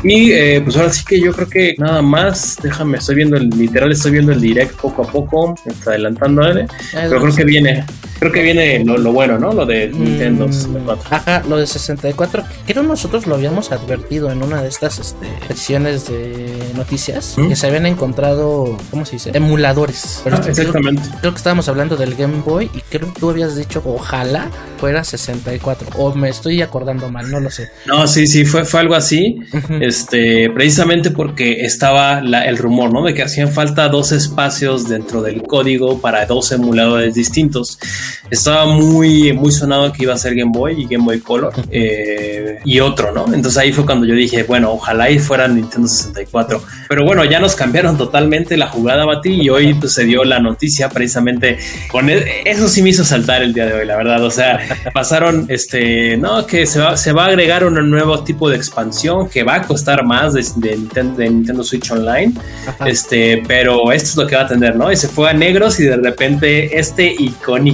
[0.02, 3.48] Y eh, pues ahora sí que yo creo que nada más, déjame, estoy viendo el
[3.48, 6.42] literal, estoy viendo el direct poco a poco, está adelantando,
[6.92, 7.84] pero creo que viene
[8.22, 9.52] creo que viene lo, bueno, ¿no?
[9.52, 11.10] Lo de Nintendo 64.
[11.10, 12.44] Mm, ajá, lo de 64.
[12.66, 17.48] Creo nosotros lo habíamos advertido en una de estas este, secciones de noticias ¿Mm?
[17.48, 19.30] que se habían encontrado, ¿cómo se dice?
[19.34, 20.20] Emuladores.
[20.24, 21.02] Pero ah, exactamente.
[21.20, 25.04] Creo, que estábamos hablando del Game Boy y creo que tú habías dicho ojalá fuera
[25.04, 25.88] 64.
[25.96, 27.70] O me estoy acordando mal, no lo sé.
[27.86, 29.38] No, sí, sí, fue, fue algo así.
[29.80, 33.04] Este, precisamente porque estaba el rumor, ¿no?
[33.04, 37.78] De que hacían falta dos espacios dentro del código para dos emuladores distintos
[38.30, 42.58] estaba muy, muy sonado que iba a ser Game Boy y Game Boy Color eh,
[42.64, 43.26] y otro, ¿no?
[43.26, 46.62] Entonces ahí fue cuando yo dije, bueno, ojalá y fuera Nintendo 64.
[46.88, 50.38] Pero bueno, ya nos cambiaron totalmente la jugada, Bati, y hoy pues, se dio la
[50.38, 51.58] noticia precisamente
[51.90, 54.22] con e, eso sí me hizo saltar el día de hoy, la verdad.
[54.24, 54.60] O sea,
[54.94, 59.28] pasaron, este, no, que se va, se va a agregar un nuevo tipo de expansión
[59.28, 62.32] que va a costar más de, Nintendo, Switch Online.
[62.86, 64.92] Este, pero esto es lo que va a tener, ¿no?
[64.92, 67.72] Y se fue a negros y de repente este icónico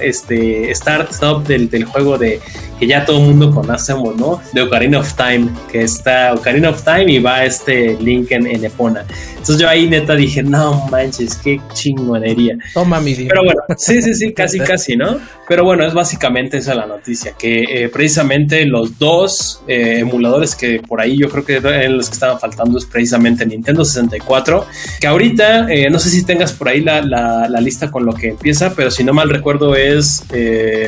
[0.00, 0.70] este
[1.10, 2.40] startup del, del juego de
[2.78, 4.40] que ya todo el mundo conocemos, ¿no?
[4.52, 9.04] De Ocarina of Time, que está Ocarina of Time y va este Link en, Epona.
[9.48, 12.58] Entonces yo ahí neta dije, no manches, qué chingonería.
[12.74, 13.14] Toma mi.
[13.14, 15.18] Pero bueno, sí, sí, sí, casi, casi, ¿no?
[15.48, 20.82] Pero bueno, es básicamente esa la noticia, que eh, precisamente los dos eh, emuladores que
[20.86, 24.66] por ahí yo creo que eran los que estaban faltando es precisamente Nintendo 64,
[25.00, 28.28] que ahorita, eh, no sé si tengas por ahí la, la, lista con lo que
[28.28, 30.24] empieza, pero si no mal recuerdo es,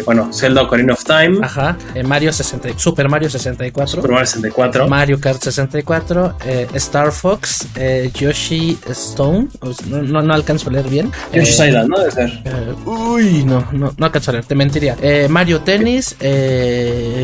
[0.05, 1.39] bueno, Zelda Ocarina of Time.
[1.41, 1.79] Ajá.
[2.05, 8.11] Mario 60, Super Mario 64, Super Mario 64, Mario Kart 64, eh, Star Fox, eh,
[8.51, 9.49] Yoshi Stone,
[9.89, 11.13] no, no, alcanzo a leer bien.
[11.33, 11.99] Yoshi eh, ¿no?
[11.99, 12.43] Debe ser.
[12.85, 14.97] uy, no, no, no alcanzo a leer, te mentiría.
[15.29, 16.17] Mario Tennis,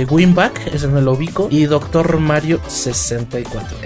[0.08, 3.78] Winback, ese no lo ubico, y Doctor Mario 64.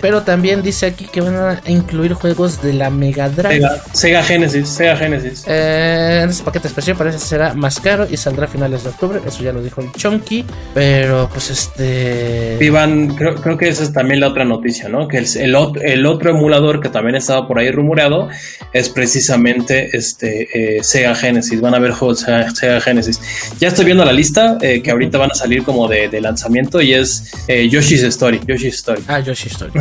[0.00, 3.66] Pero también dice aquí que van a incluir juegos de la Mega Drive.
[3.92, 5.44] Sega, Genesis, Sega Genesis.
[5.46, 9.20] Eh, ese paquete especial parece que será más caro y saldrá a finales de octubre,
[9.26, 12.58] eso ya lo dijo el chunky, pero pues este...
[12.60, 15.08] Iván, creo, creo que esa es también la otra noticia, ¿no?
[15.08, 18.28] Que el, el, el otro emulador que también estaba por ahí rumoreado
[18.72, 23.20] es precisamente este eh, Sega Genesis, van a ver juegos Sega, Genesis.
[23.60, 26.80] Ya estoy viendo la lista eh, que ahorita van a salir como de, de lanzamiento
[26.80, 29.02] y es eh, Yoshi's Story, Yoshi's Story.
[29.06, 29.72] Ah, Yoshi's Story.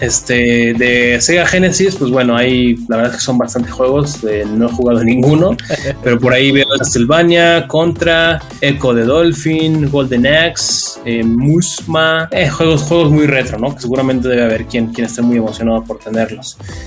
[0.00, 4.66] Este, de Sega Genesis, pues bueno, hay, la verdad es que son bastantes juegos, no
[4.66, 5.56] he jugado ninguno,
[6.02, 12.82] pero por ahí veo Castlevania, Contra, Echo de Dolphin, Golden Axe, eh, Musma, eh, juegos,
[12.82, 13.74] juegos muy retro, ¿no?
[13.74, 15.98] Que seguramente debe haber quien, quien esté muy emocionado por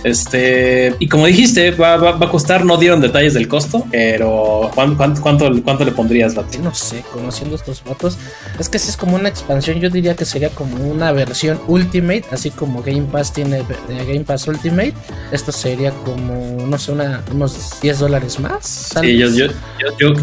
[0.03, 5.49] Este, y como dijiste, va, a costar, no dieron detalles del costo, pero ¿cuánto, cuánto,
[5.49, 6.59] le pondrías, Bati?
[6.59, 8.17] No sé, conociendo estos votos,
[8.59, 12.25] es que si es como una expansión, yo diría que sería como una versión Ultimate,
[12.31, 14.93] así como Game Pass tiene Game Pass Ultimate,
[15.31, 18.93] esto sería como, no sé, unos 10 dólares más.
[19.01, 19.47] Sí, yo, yo,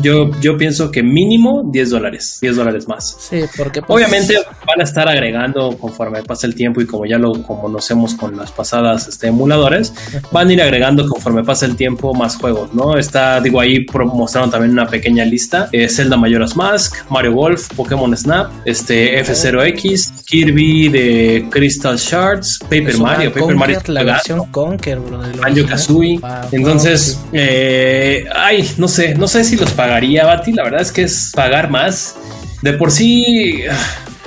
[0.01, 2.38] yo, yo, pienso que mínimo 10 dólares.
[2.40, 3.16] 10 dólares más.
[3.18, 4.34] Sí, porque pues, obviamente
[4.66, 8.53] van a estar agregando conforme pasa el tiempo y como ya lo conocemos con las
[8.53, 9.92] pasadas este, emuladores,
[10.30, 12.97] van a ir agregando conforme pasa el tiempo más juegos, ¿no?
[12.97, 18.16] Está, digo, ahí mostraron también una pequeña lista: eh, Zelda Majora's Mask, Mario Golf, Pokémon
[18.16, 25.20] Snap, este F0X, Kirby de Crystal Shards, Paper Mario, Paper Mario, la versión Conker, bro,
[25.40, 26.20] Banjo Kazooie.
[26.53, 30.53] Entonces, eh, ay, no sé, no sé si los pagaría, Bati.
[30.53, 32.16] La verdad es que es pagar más
[32.62, 33.64] de por sí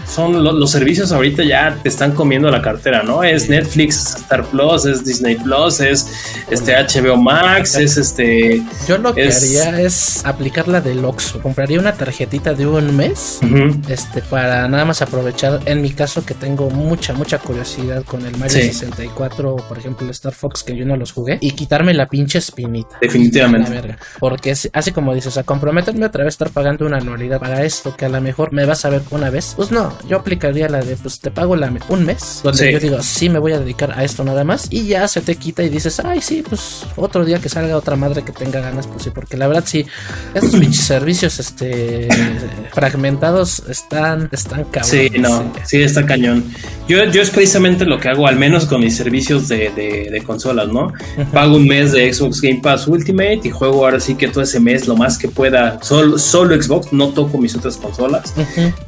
[0.10, 3.24] son los servicios ahorita ya te están comiendo la cartera, ¿no?
[3.24, 6.08] Es Netflix, Star Plus, es Disney Plus, es
[6.50, 8.62] este HBO Max, es este.
[8.88, 11.42] Yo lo que haría es aplicar la del Oxxo.
[11.42, 13.40] Compraría una tarjetita de un mes,
[13.88, 15.60] este, para nada más aprovechar.
[15.66, 20.12] En mi caso que tengo mucha, mucha curiosidad con el Mario 64, por ejemplo, el
[20.12, 22.98] Star Fox que yo no los jugué y quitarme la pinche espinita.
[23.02, 23.96] Definitivamente.
[24.20, 27.96] Porque así como dices, a comprometerme otra vez a estar pagando una anualidad para esto
[27.96, 29.54] que a lo mejor me vas a ver una vez.
[29.56, 33.02] Pues no, yo aplicaría la de pues te pago la, un mes donde yo digo,
[33.02, 35.70] sí me voy a dedicar a esto nada más y ya se te quita y
[35.70, 39.12] dices, ay, sí, pues otro día que salga otra madre que tenga ganas, pues sí,
[39.14, 39.86] porque la verdad sí,
[40.34, 42.08] estos servicios este
[42.74, 44.84] fragmentados están, están cabrón.
[44.90, 45.82] Sí, no, sí.
[45.82, 46.44] está cañón.
[46.88, 50.68] Yo, yo es precisamente lo que hago, al menos con mis servicios de, de, consolas,
[50.70, 50.92] ¿no?
[51.32, 54.60] Pago un mes de Xbox Game Pass Ultimate y juego ahora sí que todo ese
[54.60, 58.34] mes lo más que pueda, solo, solo Xbox, no toco mis otras consolas.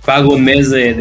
[0.06, 1.01] Pago un mes de, de,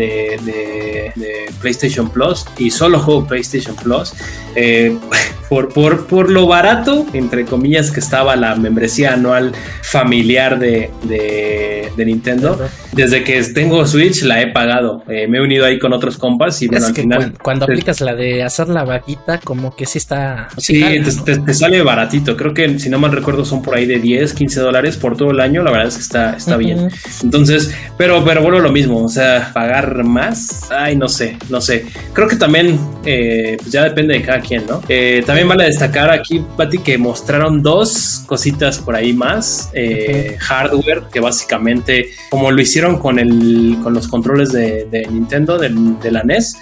[1.61, 4.12] PlayStation Plus y solo juego PlayStation Plus.
[4.55, 4.96] Eh,
[5.48, 12.05] por, por, por, lo barato, entre comillas, que estaba la membresía anual familiar de, de,
[12.05, 12.59] Nintendo.
[12.92, 15.03] Desde que tengo Switch la he pagado.
[15.07, 17.34] Eh, me he unido ahí con otros compas y bueno, al final.
[17.42, 20.48] Cuando, aplicas la de hacer la vaquita, como que sí está.
[20.57, 20.82] Sí,
[21.24, 22.36] te, sale baratito.
[22.36, 25.32] Creo que si no mal recuerdo son por ahí de 10, 15 dólares por todo
[25.32, 25.62] el año.
[25.62, 26.90] La verdad es que está, está bien.
[27.22, 29.05] Entonces, pero, pero bueno, lo mismo.
[29.05, 30.70] O sea, pagar más.
[30.70, 31.86] Ay, no sé, no sé.
[32.12, 34.82] Creo que también eh, pues ya depende de cada quien, ¿no?
[34.88, 39.70] Eh, también vale destacar aquí, Pati, que mostraron dos cositas por ahí más.
[39.72, 46.11] Eh, hardware, que básicamente, como lo hicieron con, el, con los controles de, Nintendo, de,
[46.11, 46.57] la NES,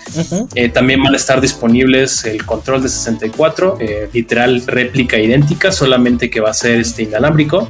[0.55, 6.31] eh, también van a estar disponibles el control de 64, eh, literal réplica idéntica, solamente
[6.31, 7.69] que va a ser este inalámbrico.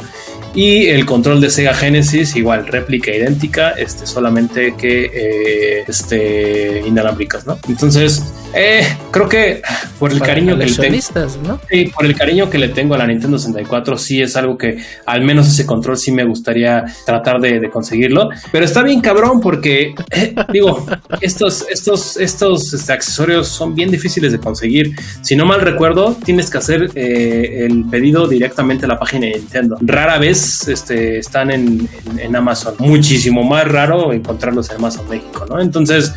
[0.58, 7.60] Y el control de Sega Genesis, igual, réplica idéntica, este, solamente que este, inalámbricas, ¿no?
[7.68, 8.24] Entonces,
[8.54, 9.62] eh, creo que
[9.98, 10.98] por el cariño que le tengo.
[11.44, 11.60] ¿no?
[11.70, 14.78] Sí, por el cariño que le tengo a la Nintendo 64, sí es algo que
[15.06, 18.30] al menos ese control sí me gustaría tratar de, conseguirlo.
[18.50, 20.86] Pero está bien cabrón porque, eh, digo,
[21.20, 24.94] estos, estos, estos este, accesorios son bien difíciles de conseguir.
[25.20, 29.32] Si no mal recuerdo, tienes que hacer eh, el pedido directamente a la página de
[29.34, 29.76] Nintendo.
[29.80, 31.88] Rara vez este, están en,
[32.34, 32.74] Amazon.
[32.78, 35.60] Muchísimo más raro encontrarlos en Amazon México, ¿no?
[35.60, 36.12] Entonces,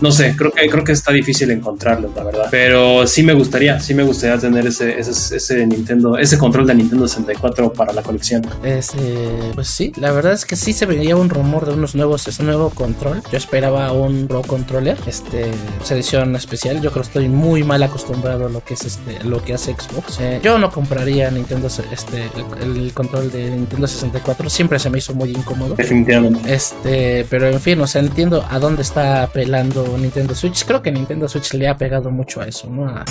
[0.00, 2.48] no sé, creo que, creo que está difícil encontrar encontrarlos, la verdad.
[2.50, 6.74] Pero sí me gustaría, sí me gustaría tener ese, ese, ese Nintendo, ese control de
[6.74, 8.46] Nintendo 64 para la colección.
[8.62, 12.26] Este, pues sí, la verdad es que sí se veía un rumor de unos nuevos,
[12.28, 13.22] ese nuevo control.
[13.30, 15.50] Yo esperaba un Pro Controller, este,
[15.90, 16.80] edición especial.
[16.80, 19.74] Yo creo que estoy muy mal acostumbrado a lo que es este, lo que hace
[19.74, 20.18] Xbox.
[20.20, 24.48] Eh, yo no compraría Nintendo, este, el, control de Nintendo 64.
[24.50, 25.74] Siempre se me hizo muy incómodo.
[25.74, 26.52] Definitivamente.
[26.52, 30.64] Este, pero en fin, o sea, entiendo a dónde está apelando Nintendo Switch.
[30.64, 32.86] Creo que Nintendo Switch le ha pegado mucho a eso, ¿no?
[32.86, 33.04] A,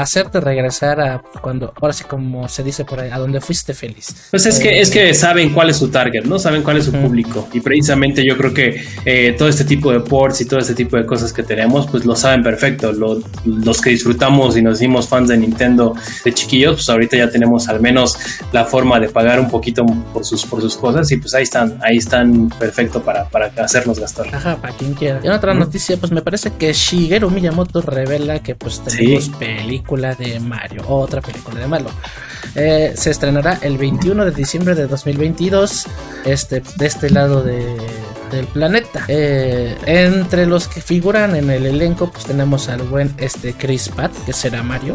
[0.00, 4.28] hacerte regresar a cuando, ahora sí como se dice por ahí, a donde fuiste feliz.
[4.30, 6.38] Pues es que, es que saben cuál es su target, ¿no?
[6.38, 7.48] Saben cuál es su público.
[7.52, 10.96] Y precisamente yo creo que eh, todo este tipo de ports y todo este tipo
[10.96, 12.92] de cosas que tenemos, pues lo saben perfecto.
[12.92, 17.68] los que disfrutamos y nos decimos fans de Nintendo de chiquillos, pues ahorita ya tenemos
[17.68, 18.16] al menos
[18.52, 21.78] la forma de pagar un poquito por sus, por sus cosas y pues ahí están,
[21.82, 24.34] ahí están perfecto para, para hacernos gastar.
[24.34, 25.20] Ajá, para quien quiera.
[25.22, 30.14] Y en otra noticia, pues me parece que Shigeru Miyamoto revela que pues tenemos película
[30.14, 31.90] de Mario, otra película de Mario.
[32.54, 35.86] Eh, se estrenará el 21 de diciembre de 2022
[36.24, 39.04] este, de este lado del planeta.
[39.08, 44.12] Eh, entre los que figuran en el elenco, pues tenemos al buen este Chris Pratt,
[44.24, 44.94] que será Mario,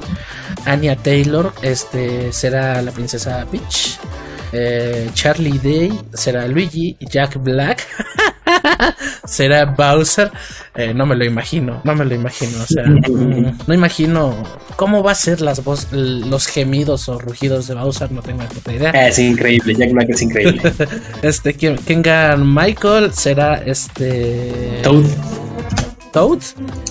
[0.65, 3.99] Anya Taylor, este será la princesa Peach,
[4.51, 7.85] eh, Charlie Day será Luigi, Jack Black.
[9.25, 10.31] será Bowser.
[10.75, 12.61] Eh, no me lo imagino, no me lo imagino.
[12.61, 14.43] O sea, no imagino
[14.75, 18.73] cómo va a ser las voz, los gemidos o rugidos de Bowser, no tengo puta
[18.73, 18.91] idea.
[18.91, 20.61] Es increíble, Jack Black es increíble.
[21.21, 24.79] este, Kengan Michael será este.
[24.83, 25.05] Toad.
[26.15, 26.39] Toad.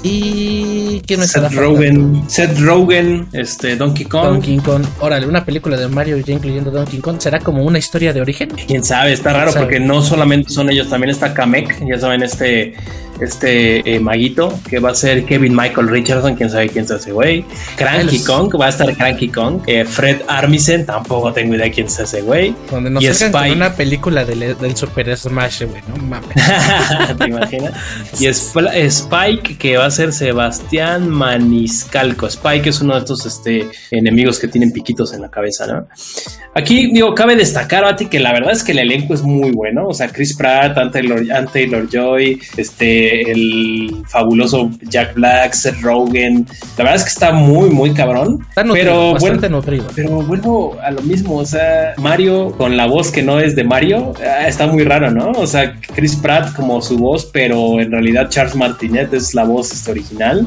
[0.03, 1.01] Y.
[1.07, 2.29] ¿Quién me Seth Rogen.
[2.29, 4.35] Seth Rogen, este, Donkey Kong.
[4.35, 4.85] Donkey Kong.
[5.01, 7.17] Órale, una película de Mario ya incluyendo Donkey Kong.
[7.19, 8.51] ¿Será como una historia de origen?
[8.51, 12.75] Quién sabe, está raro porque no solamente son ellos, también está Kamek, ya saben, este
[13.21, 17.13] este eh, maguito que va a ser Kevin Michael Richardson, quién sabe quién es ese
[17.13, 17.45] güey.
[17.77, 19.63] Cranky Kong, va a estar Cranky Kong.
[19.67, 22.55] Eh, Fred Armisen, tampoco tengo idea quién es ese güey.
[22.71, 23.53] Donde nos y Spike.
[23.53, 26.29] una película del, del, Super Smash, güey, no mames.
[27.19, 27.73] ¿Te imaginas?
[28.19, 32.27] y Spike, que va a ser Sebastián Maniscalco.
[32.27, 35.87] Spike es uno de estos este, enemigos que tienen piquitos en la cabeza, ¿no?
[36.57, 39.89] Aquí, digo, cabe destacar, Bati, que la verdad es que el elenco es muy bueno.
[39.89, 46.47] O sea, Chris Pratt, Ant Taylor, Taylor Joy, este el fabuloso Jack Black, Seth Rogen.
[46.77, 48.45] La verdad es que está muy, muy cabrón.
[48.55, 49.63] pero bueno,
[49.95, 53.65] Pero bueno, a lo mismo, o sea, Mario con la voz que no es de
[53.65, 55.31] Mario, ah, está muy raro, ¿no?
[55.33, 59.73] O sea, Chris Pratt como su voz, pero en realidad Charles Martinet es la voz
[59.73, 60.47] este, original.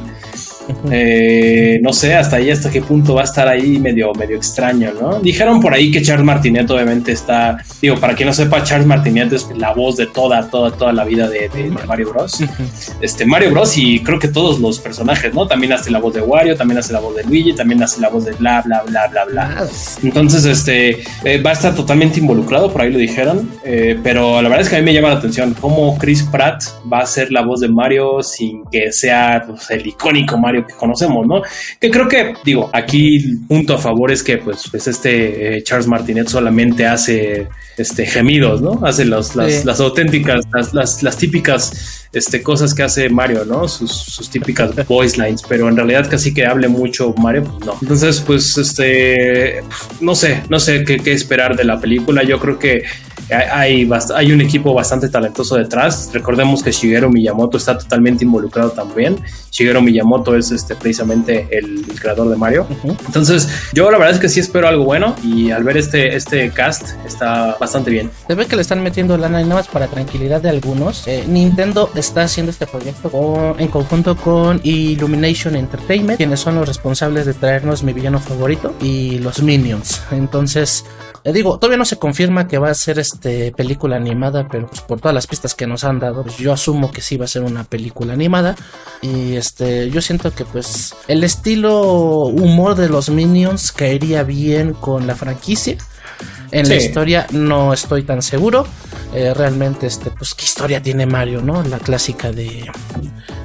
[0.92, 4.92] Eh, no sé hasta ahí, hasta qué punto va a estar ahí medio, medio extraño,
[5.00, 5.20] ¿no?
[5.20, 9.32] Dijeron por ahí que Charles Martinet obviamente está, digo, para quien no sepa, Charles Martinet
[9.34, 11.50] es la voz de toda, toda, toda la vida de,
[11.88, 12.44] Mario Bros.
[13.02, 13.78] Este, Mario Bros.
[13.78, 15.48] y creo que todos los personajes, ¿no?
[15.48, 18.10] También hace la voz de Wario, también hace la voz de Luigi, también hace la
[18.10, 19.68] voz de bla, bla, bla, bla, bla.
[20.04, 24.50] Entonces, este, eh, va a estar totalmente involucrado, por ahí lo dijeron, eh, pero la
[24.50, 27.32] verdad es que a mí me llama la atención cómo Chris Pratt va a ser
[27.32, 31.42] la voz de Mario sin que sea pues, el icónico Mario que conocemos, ¿no?
[31.80, 35.88] Que creo que, digo, aquí punto a favor es que, pues, pues este eh, Charles
[35.88, 37.48] Martinet solamente hace
[37.78, 38.80] este, gemidos, ¿no?
[38.84, 43.68] Hace las, las auténticas, las, las, típicas este, cosas que hace Mario, ¿no?
[43.68, 47.78] Sus, sus, típicas voice lines, pero en realidad casi que hable mucho Mario, pues no.
[47.82, 49.62] Entonces, pues, este,
[50.02, 52.24] no sé, no sé qué, qué esperar de la película.
[52.24, 52.84] Yo creo que
[53.30, 56.10] hay, hay un equipo bastante talentoso detrás.
[56.14, 59.18] Recordemos que Shigeru Miyamoto está totalmente involucrado también.
[59.52, 62.68] Shigeru Miyamoto es este, precisamente el, creador de Mario.
[63.06, 66.52] Entonces, yo la verdad es que sí espero algo bueno y al ver este, este
[66.52, 68.12] cast está bastante bien.
[68.28, 71.08] Se ve que le están metiendo lana y nada más para tranquilidad de algunos.
[71.08, 77.26] Eh, Nintendo está haciendo este proyecto en conjunto con Illumination Entertainment, quienes son los responsables
[77.26, 80.02] de traernos mi villano favorito y los Minions.
[80.12, 80.86] Entonces,
[81.28, 84.80] le digo, todavía no se confirma que va a ser este película animada, pero pues
[84.80, 87.28] por todas las pistas que nos han dado, pues yo asumo que sí va a
[87.28, 88.56] ser una película animada.
[89.02, 91.82] Y este, yo siento que pues el estilo
[92.28, 95.78] humor de los Minions caería bien con la franquicia.
[96.52, 98.66] En la historia no estoy tan seguro.
[99.14, 101.62] Eh, realmente, este, pues, ¿qué historia tiene Mario, no?
[101.64, 102.72] La clásica de.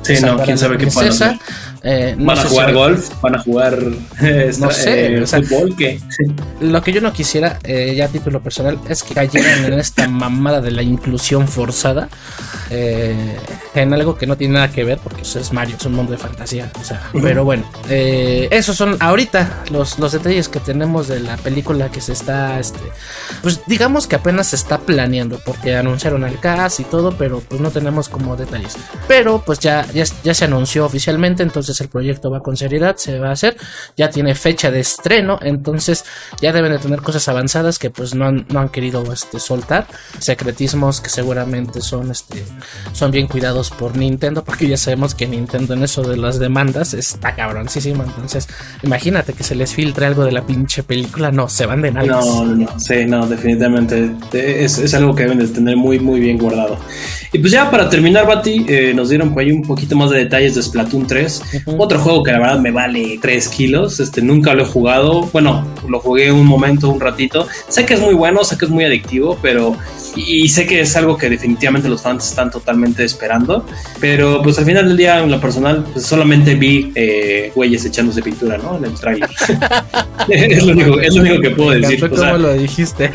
[0.02, 1.38] Sí, no, quién sabe qué pasa.
[1.84, 3.76] Eh, van a jugar golf, van a jugar
[4.58, 6.00] no sé, eh, fútbol, ¿qué?
[6.60, 10.06] Lo que yo no quisiera, eh, ya a título personal, es que cayeran en esta
[10.06, 12.08] mamada de la inclusión forzada
[13.74, 16.12] en algo que no tiene nada que ver, porque eso es Mario, es un mundo
[16.12, 16.70] de fantasía.
[16.80, 21.90] O sea, pero bueno, esos son ahorita los, los detalles que tenemos de la película
[21.90, 22.80] que se está, este,
[23.42, 27.60] pues digamos que apenas se está planeando, porque anunciaron el cast y todo, pero pues
[27.60, 28.78] no tenemos como detalles.
[29.06, 33.28] Pero pues ya, ya, se anunció oficialmente, entonces el proyecto va con seriedad, se va
[33.28, 33.56] a hacer,
[33.96, 36.04] ya tiene fecha de estreno, entonces
[36.40, 39.86] ya deben de tener cosas avanzadas que pues no han, no han querido este, soltar,
[40.18, 42.44] secretismos que seguramente son, este,
[42.92, 46.94] son bien cuidados por Nintendo, porque ya sabemos que Nintendo en eso de las demandas
[46.94, 48.48] está cabroncísimo, entonces
[48.82, 52.06] imagínate que se les filtre algo de la pinche película, no, se van de nada.
[52.06, 56.38] No, no, sí, no, definitivamente es, es, algo que deben de tener muy, muy bien
[56.38, 56.78] guardado.
[57.32, 60.18] Y pues ya para terminar, Bati, eh, nos dieron por ahí un poquito más de
[60.18, 61.42] detalles de Splatoon 3.
[61.78, 64.00] Otro juego que la verdad me vale 3 kilos.
[64.00, 65.22] Este, nunca lo he jugado.
[65.32, 67.46] Bueno, lo jugué un momento, un ratito.
[67.68, 69.76] Sé que es muy bueno, sé que es muy adictivo, pero.
[70.16, 73.66] Y, sé que es algo que definitivamente los fans están totalmente esperando.
[74.00, 78.22] Pero pues al final del día, en lo personal, pues, solamente vi eh, güeyes echándose
[78.22, 78.76] pintura, ¿no?
[78.76, 79.30] En el trailer.
[80.28, 82.10] es, lo único, es, lo único, que puedo decir.
[82.10, 83.10] ¿Cómo lo dijiste?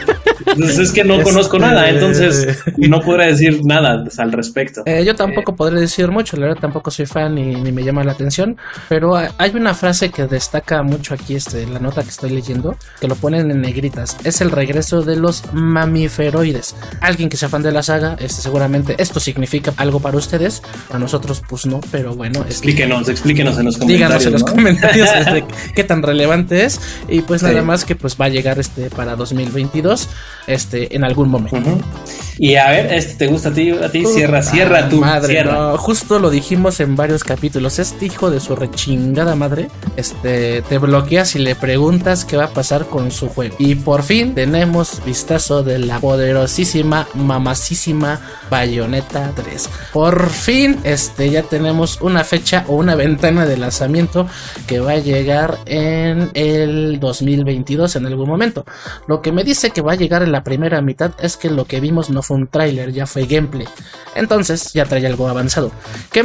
[0.55, 4.83] Pues es que no conozco nada, este, entonces no podré decir nada al respecto.
[4.85, 8.03] Eh, yo tampoco podré decir mucho, la verdad tampoco soy fan ni, ni, me llama
[8.03, 8.57] la atención,
[8.89, 13.07] pero hay una frase que destaca mucho aquí, este, la nota que estoy leyendo, que
[13.07, 16.75] lo ponen en negritas, es el regreso de los mamiferoides.
[17.01, 20.99] Alguien que sea fan de la saga, este, seguramente esto significa algo para ustedes, a
[20.99, 22.41] nosotros pues no, pero bueno.
[22.41, 24.23] Explíquenos, explíquenos en los comentarios.
[24.23, 25.45] Díganos en los comentarios este,
[25.75, 29.15] qué tan relevante es y pues nada más que pues va a llegar este para
[29.15, 30.09] 2022
[30.47, 31.77] este, en algún momento.
[32.39, 35.43] Y a ver, este te gusta a ti, a ti, cierra, cierra tu madre.
[35.77, 37.77] justo lo dijimos en varios capítulos.
[37.77, 42.49] Este hijo de su rechingada madre, este, te bloqueas y le preguntas qué va a
[42.51, 43.57] pasar con su juego.
[43.59, 49.69] Y por fin tenemos vistazo de la poderosísima, mamacísima Bayonetta 3.
[49.91, 54.25] Por fin, este, ya tenemos una fecha o una ventana de lanzamiento
[54.67, 58.63] que va a llegar en el 2022 en algún momento.
[59.07, 61.65] Lo que me dice que va a llegar en la primera mitad es que lo
[61.65, 63.67] que vimos no fue un tráiler, ya fue gameplay.
[64.15, 65.73] Entonces ya trae algo avanzado.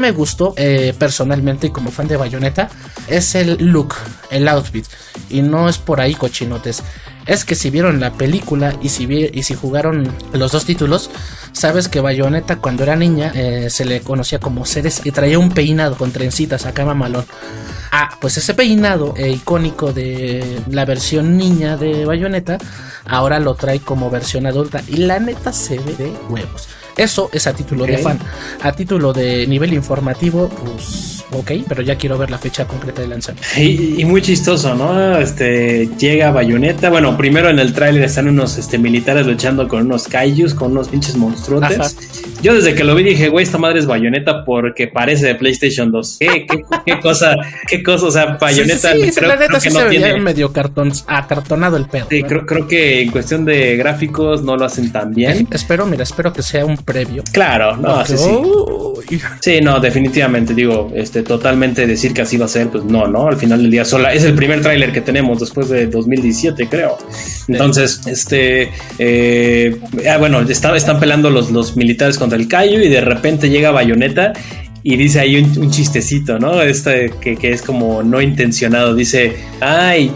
[0.02, 2.68] Me gustó eh, personalmente como fan de Bayonetta
[3.08, 3.94] es el look,
[4.30, 4.86] el outfit.
[5.30, 6.82] Y no es por ahí cochinotes.
[7.26, 11.10] Es que si vieron la película y si, y si jugaron los dos títulos,
[11.52, 15.50] sabes que Bayonetta cuando era niña eh, se le conocía como Ceres y traía un
[15.50, 17.24] peinado con trencitas acá mamalón.
[17.92, 22.58] Ah, pues ese peinado eh, icónico de la versión niña de Bayonetta
[23.06, 26.68] ahora lo trae como versión adulta y la neta se ve de huevos.
[26.96, 28.18] Eso es a título de fan.
[28.62, 33.08] A título de nivel informativo, pues ok, pero ya quiero ver la fecha concreta de
[33.08, 33.48] lanzamiento.
[33.58, 35.18] Y, muy chistoso, ¿no?
[35.18, 36.90] Este llega Bayonetta.
[36.90, 40.88] Bueno, primero en el tráiler están unos este, militares luchando con unos kaijus, con unos
[40.88, 41.96] pinches monstruotes.
[42.42, 45.92] Yo desde que lo vi dije, güey, esta madre es Bayonetta porque parece de PlayStation
[45.92, 46.16] 2.
[46.18, 46.46] ¿Qué,
[46.84, 47.36] qué, cosa,
[47.68, 50.18] qué cosa, o sea, Bayonetta sí, creo, que se no tiene...
[50.18, 52.06] medio cartón, acartonado el pedo.
[52.10, 55.46] Sí, creo, creo que en cuestión de gráficos no lo hacen tan bien.
[55.52, 57.22] espero, mira, espero que sea un previo.
[57.30, 59.20] Claro, no, sí, sí.
[59.40, 63.28] sí, no, definitivamente, digo, este, totalmente decir que así va a ser, pues no, ¿no?
[63.28, 66.98] Al final del día sola, es el primer tráiler que tenemos después de 2017, creo.
[67.46, 69.80] Entonces, este, eh,
[70.10, 73.70] ah, bueno, están, están pelando los, los militares contra el Cayo y de repente llega
[73.70, 74.32] Bayonetta
[74.82, 76.60] y dice ahí un, chistecito, ¿no?
[76.60, 78.94] Este que, que, es como no intencionado.
[78.94, 80.12] Dice, ay,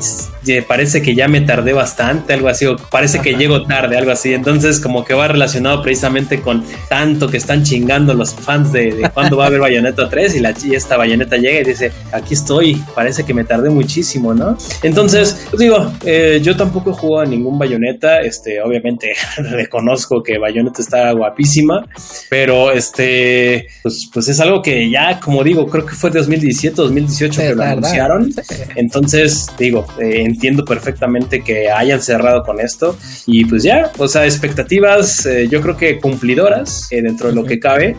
[0.67, 4.35] parece que ya me tardé bastante, algo así, o parece que llego tarde, algo así.
[4.35, 9.11] Entonces, como que va relacionado precisamente con tanto que están chingando los fans de, de
[9.11, 12.35] cuándo va a haber Bayonetta 3 y, la, y esta Bayonetta llega y dice, aquí
[12.35, 14.57] estoy, parece que me tardé muchísimo, ¿no?
[14.83, 20.39] Entonces, pues digo, eh, yo tampoco he jugado a ningún Bayonetta, este, obviamente reconozco que
[20.39, 21.87] Bayonetta está guapísima,
[22.31, 27.41] pero este, pues, pues es algo que ya, como digo, creo que fue 2017, 2018
[27.41, 28.33] que lo anunciaron.
[28.75, 32.97] Entonces, digo, eh, entiendo perfectamente que hayan cerrado con esto
[33.27, 37.45] y pues ya, o sea, expectativas eh, yo creo que cumplidoras eh, dentro de lo
[37.45, 37.97] que cabe.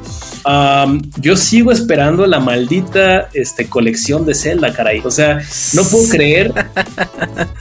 [1.19, 5.01] yo sigo esperando la maldita este, colección de Zelda, caray.
[5.03, 5.41] O sea,
[5.73, 6.53] no puedo creer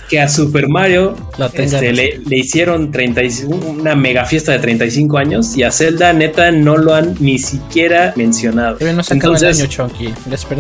[0.09, 1.17] que a Super Mario
[1.55, 6.77] este, le, hicieron 35, una mega fiesta de 35 años y a Zelda neta no
[6.77, 8.77] lo han ni siquiera mencionado.
[8.81, 9.91] no se Entonces, el año,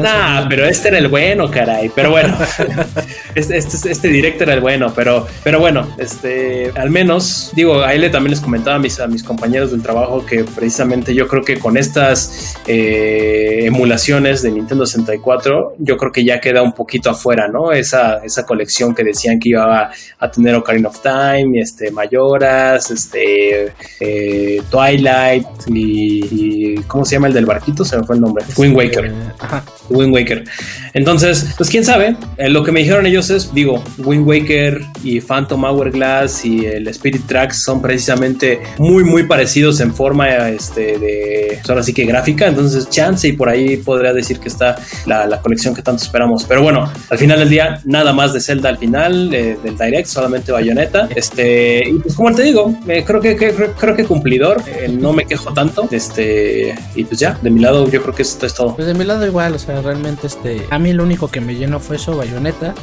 [0.03, 1.91] Nah, pero este era el bueno, caray.
[1.95, 2.37] Pero bueno,
[3.35, 7.95] este, este, este directo era el bueno, pero, pero bueno, este, al menos, digo, a
[7.95, 11.43] él también les comentaba a mis, a mis compañeros del trabajo que precisamente yo creo
[11.43, 17.11] que con estas eh, emulaciones de Nintendo 64, yo creo que ya queda un poquito
[17.11, 17.73] afuera, ¿no?
[17.73, 23.73] Esa, esa colección que decían que iba a, tener Ocarina of Time, este, Mayoras, este,
[24.01, 27.85] eh, Twilight y, ¿cómo se llama el del barquito?
[27.85, 28.45] Se me fue el nombre.
[28.57, 29.13] Wind Waker.
[29.39, 29.65] Ajá.
[29.89, 30.45] Wind Waker.
[30.95, 35.21] Entonces, pues quién sabe, eh, lo que me dijeron ellos es, digo, Wind Waker y
[35.21, 41.49] Phantom Hourglass y el Spirit Tracks son precisamente muy, muy parecidos en forma este, de,
[41.57, 42.47] pues ahora sí que gráfica.
[42.47, 46.45] Entonces, chance y por ahí podría decir que está la, la, colección que tanto esperamos.
[46.45, 50.09] Pero bueno, al final del día, nada más de Zelda al final eh, del Direct,
[50.09, 51.09] solamente Bayonetta.
[51.17, 55.25] Este, y pues como te digo, eh, creo, que, creo que cumplidor, eh, no me
[55.25, 55.89] quejo tanto.
[55.91, 58.77] Este, y pues ya, de mi lado, yo creo que esto es todo.
[58.77, 61.55] Pues de mi lado, igual, o sea, realmente, este, a mí lo único que me
[61.55, 62.75] llenó fue eso, Bayonetta.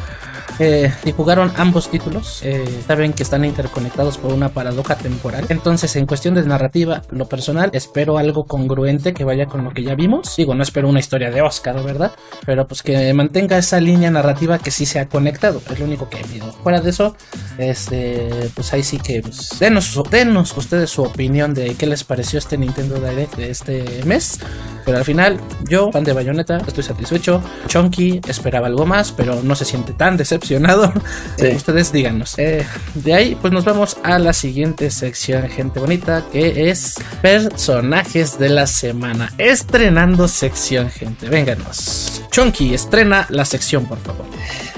[0.60, 2.42] Eh, jugaron ambos títulos.
[2.44, 5.46] Eh, saben que están interconectados por una paradoja temporal.
[5.50, 9.84] Entonces, en cuestión de narrativa, lo personal, espero algo congruente que vaya con lo que
[9.84, 10.36] ya vimos.
[10.36, 12.12] Digo, no espero una historia de Oscar, ¿verdad?
[12.46, 15.62] Pero pues que mantenga esa línea narrativa que sí se ha conectado.
[15.72, 16.52] Es lo único que he visto.
[16.64, 17.16] Fuera de eso,
[17.58, 22.40] este, pues ahí sí que pues, denos, denos ustedes su opinión de qué les pareció
[22.40, 24.40] este Nintendo Direct de este mes.
[24.86, 25.40] Pero al final,
[25.70, 27.42] yo, fan de Bayonetta, estoy satisfecho.
[27.68, 30.43] Chunky esperaba algo más, pero no se siente tan decepcionado.
[31.56, 32.38] Ustedes díganos.
[32.38, 38.38] Eh, de ahí, pues nos vamos a la siguiente sección, gente bonita, que es personajes
[38.38, 39.32] de la semana.
[39.38, 41.30] Estrenando sección, gente.
[41.30, 42.24] Vénganos.
[42.32, 44.26] Chunky, estrena la sección, por favor.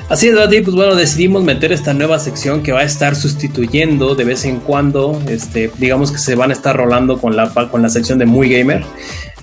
[0.07, 4.13] Así es, Daddy, pues bueno, decidimos meter esta nueva sección que va a estar sustituyendo
[4.13, 7.81] de vez en cuando, este, digamos que se van a estar rolando con la, con
[7.81, 8.85] la sección de Muy Gamer.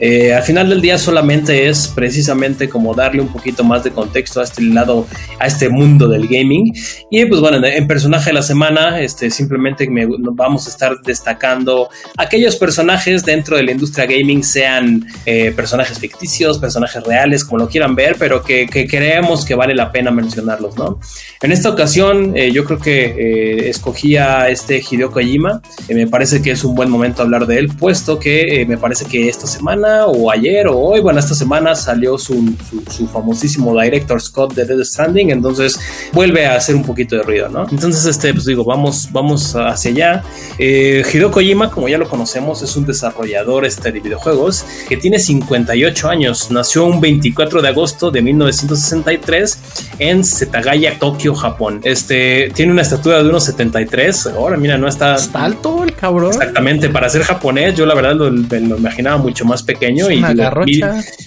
[0.04, 4.40] Eh, al final del día solamente es precisamente como darle un poquito más de contexto
[4.40, 5.06] a este lado,
[5.38, 6.74] a este mundo del gaming.
[7.08, 11.88] Y pues bueno, en personaje de la semana, este, simplemente me, vamos a estar destacando
[12.16, 17.68] aquellos personajes dentro de la industria gaming, sean eh, personajes ficticios, personajes reales, como lo
[17.68, 20.98] quieran ver, pero que, creemos que vale la pena mencionarlos, ¿no?
[21.40, 25.62] En esta ocasión, eh, yo creo que escogí a este Hideo Kojima.
[25.88, 29.28] me parece que es un buen momento hablar de él, puesto que me parece que
[29.28, 32.54] esta semana o ayer o hoy, bueno, esta semana salió su,
[32.90, 35.78] su, famosísimo director Scott de Dead Stranding, entonces
[36.12, 37.66] vuelve a hacer un poquito de ruido, ¿no?
[37.70, 40.24] Entonces, este, pues digo, vamos, vamos hacia allá.
[40.58, 45.18] Eh, Hideo Kojima, como ya lo conocemos, es un desarrollador este, de videojuegos que tiene
[45.18, 49.58] 58 años, nació un 24 de agosto de 1963
[49.98, 51.80] en Setagaya, Tokio, Japón.
[51.84, 55.16] Este, tiene una estatura de unos 73, ahora mira, no está...
[55.16, 56.32] Está alto el cabrón.
[56.32, 60.22] Exactamente, para ser japonés, yo la verdad lo, lo imaginaba mucho más pequeño pequeño y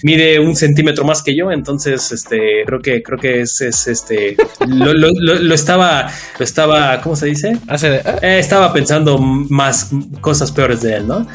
[0.02, 5.54] mide, un centímetro más que yo, entonces este creo que creo que es, este lo,
[5.54, 7.58] estaba lo estaba ¿cómo se dice?
[7.82, 11.26] Eh, estaba pensando más cosas peores de él, ¿no?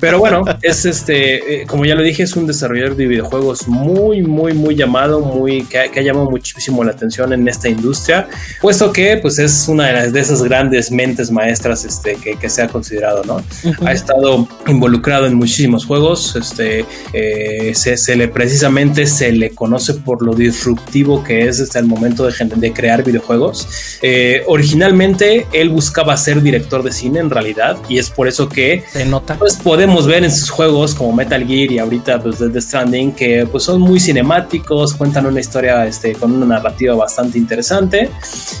[0.00, 4.22] Pero bueno, es este eh, como ya lo dije, es un desarrollador de videojuegos muy
[4.22, 8.28] muy muy llamado, muy que, ha llamado muchísimo la atención en esta industria,
[8.60, 12.48] puesto que pues es una de, las, de esas grandes mentes maestras este que, que
[12.48, 13.42] se ha considerado, ¿no?
[13.86, 20.22] Ha estado involucrado en muchísimos juegos, este, eh, se, le precisamente se le conoce por
[20.22, 23.68] lo disruptivo que es hasta el momento de, de crear videojuegos.
[24.02, 28.84] Eh, originalmente él buscaba ser director de cine en realidad y es por eso que
[28.92, 29.36] se nota.
[29.36, 33.46] Pues podemos ver en sus juegos como Metal Gear y ahorita pues The Stranding que
[33.50, 38.10] pues son muy cinemáticos, cuentan una historia este, con una narrativa bastante interesante.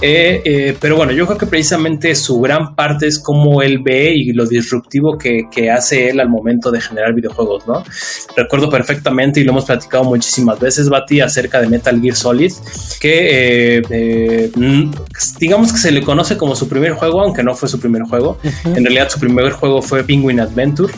[0.00, 4.32] Eh, pero bueno, yo creo que precisamente su gran parte es cómo él ve y
[4.32, 7.82] lo disruptivo que, que hace él al momento de generar videojuegos, ¿no?
[8.36, 12.52] Recuerdo perfectamente y lo hemos platicado muchísimas veces, Bati, acerca de Metal Gear Solid,
[13.00, 14.50] que eh, eh,
[15.38, 18.38] digamos que se le conoce como su primer juego, aunque no fue su primer juego.
[18.64, 20.92] En realidad su primer juego fue Penguin Adventure.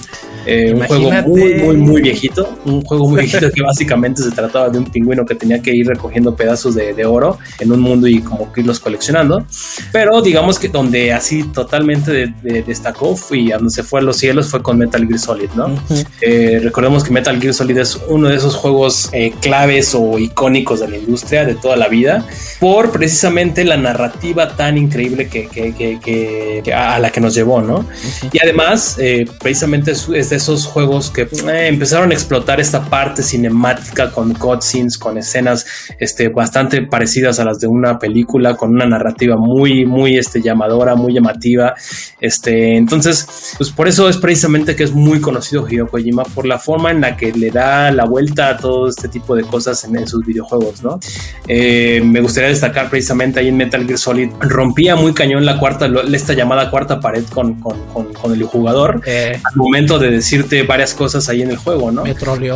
[0.44, 2.58] Eh, un juego muy, muy, muy viejito.
[2.64, 5.86] Un juego muy viejito que básicamente se trataba de un pingüino que tenía que ir
[5.86, 9.44] recogiendo pedazos de, oro en un mundo y como que irlos coleccionando.
[9.92, 14.62] Pero digamos que donde así totalmente destacó y donde se fue a los cielos fue
[14.62, 15.74] con Metal Gear Solid, ¿no?
[16.20, 20.80] Eh, recordemos que Metal Gear Solid es uno de esos juegos eh, claves o icónicos
[20.80, 22.26] de la industria de toda la vida
[22.58, 27.86] por precisamente la narrativa tan increíble que, que, a la que nos llevó, ¿no?
[28.32, 28.98] Y además,
[29.38, 34.34] precisamente es, es de esos juegos que eh, empezaron a explotar esta parte cinemática con
[34.34, 35.64] cutscenes, con escenas
[36.00, 40.96] este, bastante parecidas a las de una película, con una narrativa muy, muy este, llamadora,
[40.96, 41.74] muy llamativa.
[42.20, 46.58] Este, entonces, pues por eso es precisamente que es muy conocido Hideo Kojima, por la
[46.58, 50.06] forma en la que le da la vuelta a todo este tipo de cosas en,
[50.06, 50.98] sus videojuegos, ¿no?
[51.46, 55.88] Eh, me gustaría destacar precisamente ahí en Metal Gear Solid, rompía muy cañón la cuarta,
[56.12, 57.78] esta llamada cuarta pared con, con,
[58.12, 59.38] con, el jugador eh.
[59.44, 62.04] al momento de decirte varias cosas ahí en el juego, ¿no?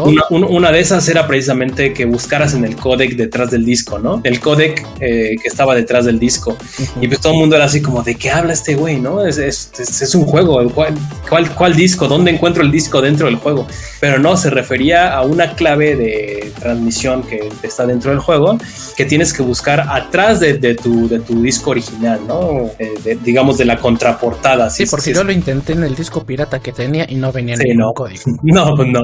[0.05, 4.21] Una, una, de esas era precisamente que buscaras en el codec detrás del disco, ¿no?
[4.25, 6.57] El codec eh, que estaba detrás del disco.
[7.01, 9.25] Y pues todo el mundo era así como, ¿de qué habla este güey, no?
[9.25, 10.95] Es, es, es, un juego, ¿Cuál,
[11.29, 12.09] ¿Cuál, cuál, disco?
[12.09, 13.67] ¿Dónde encuentro el disco dentro del juego?
[14.01, 18.59] Pero no, se refería a una clave de transmisión que está dentro del juego
[18.97, 22.71] que tienes que buscar atrás de, de tu, de tu disco original, ¿no?
[22.79, 24.71] Eh, digamos de la contraportada.
[24.71, 27.93] Sí, porque yo lo intenté en el disco pirata que tenía y no venía no.
[28.43, 29.01] No, pues no.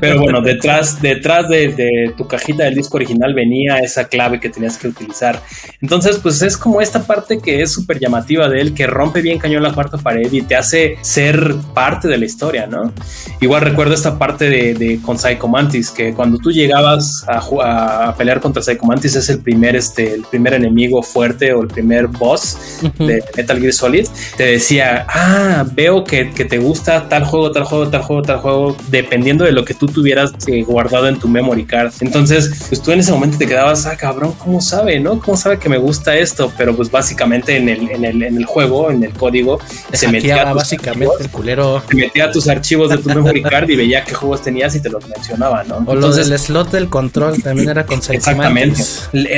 [0.00, 4.76] Pero bueno, detrás, detrás de, tu cajita del disco original venía esa clave que tenías
[4.76, 5.40] que utilizar.
[5.80, 9.38] Entonces, pues es como esta parte que es súper llamativa de él, que rompe bien
[9.38, 12.92] cañón la cuarta pared y te hace ser parte de la historia, ¿no?
[13.40, 18.40] Igual recuerdo esta parte de, con Psycho Mantis, que cuando tú llegabas a, a, pelear
[18.40, 22.56] contra Psycho Mantis es el primer, este, el primer enemigo fuerte o el primer boss
[22.98, 24.06] de Metal Gear Solid,
[24.36, 28.38] te decía, ah, veo que, que te gusta tal juego, tal juego, tal juego, tal
[28.38, 31.92] juego, dependiendo de lo que tú tuvieras eh, guardado en tu memory card.
[32.00, 35.20] Entonces, pues tú en ese momento te quedabas, ah, cabrón, ¿cómo sabe, no?
[35.20, 36.52] ¿Cómo sabe que me gusta esto?
[36.56, 39.60] Pero pues básicamente en el, en el, en el juego, en el código,
[39.92, 41.82] se metía básicamente el culero.
[41.88, 44.88] Se metía tus archivos de tu memory card y veía qué juegos tenías y te
[44.88, 45.82] los mencionaba, ¿no?
[45.86, 48.82] O lo del slot del control también era con Exactamente.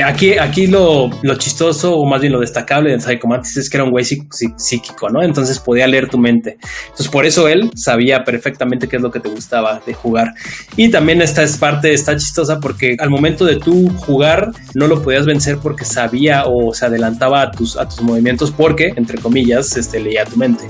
[0.05, 3.83] Aquí, aquí lo, lo chistoso, o más bien lo destacable de Psychomantis es que era
[3.83, 5.21] un güey psíquico, ¿no?
[5.21, 6.57] Entonces podía leer tu mente.
[6.83, 10.33] Entonces por eso él sabía perfectamente perfectamente qué es lo que te gustaba de jugar.
[10.75, 15.01] Y también esta es parte, está chistosa porque al momento de tú jugar no lo
[15.01, 19.75] podías vencer porque sabía o se adelantaba a tus, a tus movimientos porque, entre comillas,
[19.77, 20.65] este, leía tu mente.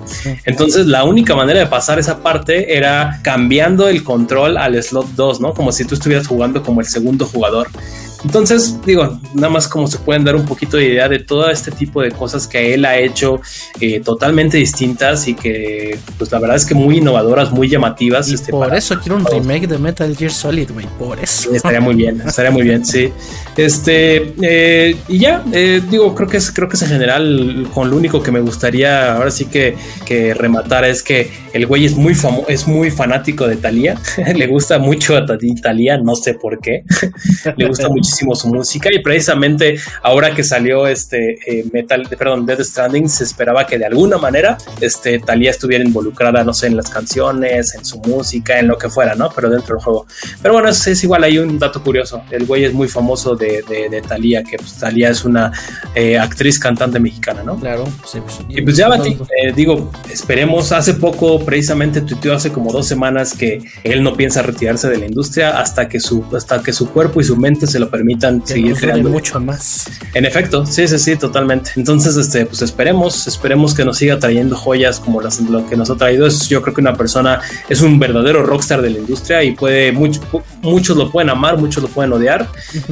[0.46, 4.13] Entonces la única manera de pasar esa parte era cambiando el control
[4.58, 5.54] al slot 2, ¿no?
[5.54, 7.70] Como si tú estuvieras jugando como el segundo jugador.
[8.24, 11.72] Entonces, digo, nada más como se pueden dar un poquito de idea de todo este
[11.72, 13.42] tipo de cosas que él ha hecho
[13.82, 18.30] eh, totalmente distintas y que, pues la verdad es que muy innovadoras, muy llamativas.
[18.30, 21.54] este, por eso quiero un remake de Metal Gear Solid, güey, por eso.
[21.54, 23.12] Estaría muy bien, estaría muy bien, sí.
[23.58, 27.90] Este, eh, y ya, eh, digo, creo que es, creo que es en general con
[27.90, 29.76] lo único que me gustaría ahora sí que,
[30.06, 34.00] que rematar es que el güey es muy famoso, es muy fanático de Thalía,
[34.36, 36.84] le gusta mucho a Thalía, no sé por qué,
[37.58, 42.46] le gusta muchísimo muchísimo su música y precisamente ahora que salió este eh, Metal, perdón,
[42.46, 46.78] Death Stranding, se esperaba que de alguna manera este, Thalía estuviera involucrada, no sé, en
[46.78, 49.30] las canciones, en su música, en lo que fuera, ¿no?
[49.34, 50.06] Pero dentro del juego.
[50.42, 52.24] Pero bueno, es, igual, hay un dato curioso.
[52.30, 55.52] El güey es muy famoso de, de, Thalía, que pues, Thalía es una
[55.96, 57.60] eh, actriz cantante mexicana, ¿no?
[57.60, 58.20] Claro, sí.
[58.20, 62.88] Pues, y pues ya, Bati, eh, digo, esperemos, hace poco, precisamente tuiteó hace como dos
[62.88, 66.90] semanas que él no piensa retirarse de la industria hasta que su, hasta que su
[66.90, 68.03] cuerpo y su mente se lo permitan
[68.46, 69.10] seguir creando.
[69.10, 69.86] mucho más.
[70.14, 71.72] En efecto, sí, sí, sí, totalmente.
[71.76, 75.90] Entonces, este, pues esperemos, esperemos que nos siga trayendo joyas como las, lo que nos
[75.90, 76.28] ha traído.
[76.28, 79.92] Es, yo creo que una persona es un verdadero rockstar de la industria y puede,
[79.92, 80.22] mucho,
[80.62, 82.48] muchos lo pueden amar, muchos lo pueden odiar.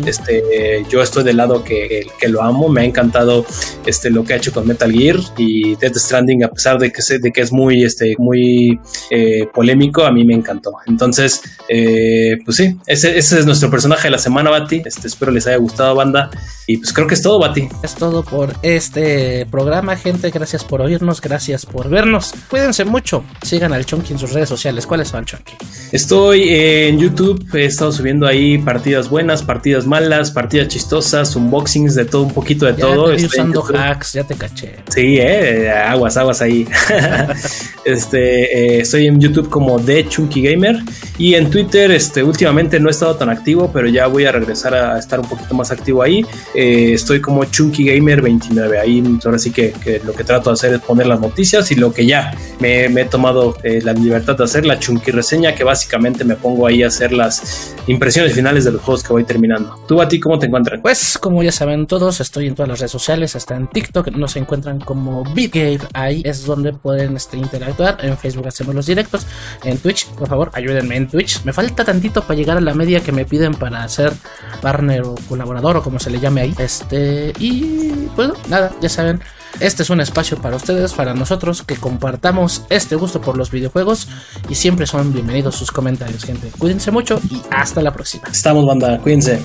[0.06, 2.70] Este, yo estoy del lado que, que, lo amo.
[2.70, 3.46] Me ha encantado
[3.86, 7.02] este, lo que ha hecho con Metal Gear y Death Stranding, a pesar de que,
[7.20, 8.80] de que es muy, este, muy
[9.10, 10.74] eh, polémico, a mí me encantó.
[10.88, 14.84] Entonces, eh, pues sí, ese, ese, es nuestro personaje de la semana, Bati.
[14.92, 16.30] Este, espero les haya gustado, banda.
[16.68, 17.70] Y pues creo que es todo, Bati.
[17.82, 20.30] Es todo por este programa, gente.
[20.32, 22.34] Gracias por oírnos, gracias por vernos.
[22.50, 23.24] Cuídense mucho.
[23.42, 24.86] Sigan al Chonky en sus redes sociales.
[24.86, 25.54] ¿Cuáles son, Chonky?
[25.94, 27.42] Estoy en YouTube.
[27.54, 32.66] He estado subiendo ahí partidas buenas, partidas malas, partidas chistosas, unboxings de todo, un poquito
[32.66, 33.14] de todo.
[33.14, 34.76] Estoy usando hacks, ya te caché.
[34.90, 36.68] Sí, eh, aguas, aguas ahí.
[37.86, 40.80] este, eh, estoy en YouTube como The Chunky Gamer
[41.18, 44.74] y en Twitter, este, últimamente no he estado tan activo, pero ya voy a regresar
[44.74, 46.26] a estar un poquito más activo ahí.
[46.54, 48.80] Eh, estoy como Chunky Gamer 29.
[48.80, 49.74] Ahí ahora sí que,
[50.06, 53.06] lo que trato de hacer es poner las noticias y lo que ya me, he
[53.06, 56.88] tomado eh, la libertad de hacer, la Chunky reseña, que básicamente me pongo ahí a
[56.88, 59.76] hacer las impresiones finales de los juegos que voy terminando.
[59.88, 60.82] ¿Tú a ti cómo te encuentran?
[60.82, 64.36] Pues como ya saben todos, estoy en todas las redes sociales, hasta en TikTok nos
[64.36, 65.80] encuentran como BitGame.
[65.94, 67.98] Ahí es donde pueden este, interactuar.
[68.04, 69.26] En Facebook hacemos los directos.
[69.64, 71.44] En Twitch, por favor, ayúdenme en Twitch.
[71.44, 74.14] Me falta tantito para llegar a la media que me piden para ser
[74.62, 76.56] partner o colaborador o como se le llame ahí.
[76.58, 79.22] Este, y pues nada, ya saben.
[79.60, 84.08] Este es un espacio para ustedes, para nosotros, que compartamos este gusto por los videojuegos
[84.50, 86.52] y siempre son bienvenidos sus comentarios, gente.
[86.58, 88.24] Cuídense mucho y hasta la próxima.
[88.32, 89.42] Estamos, banda, cuídense.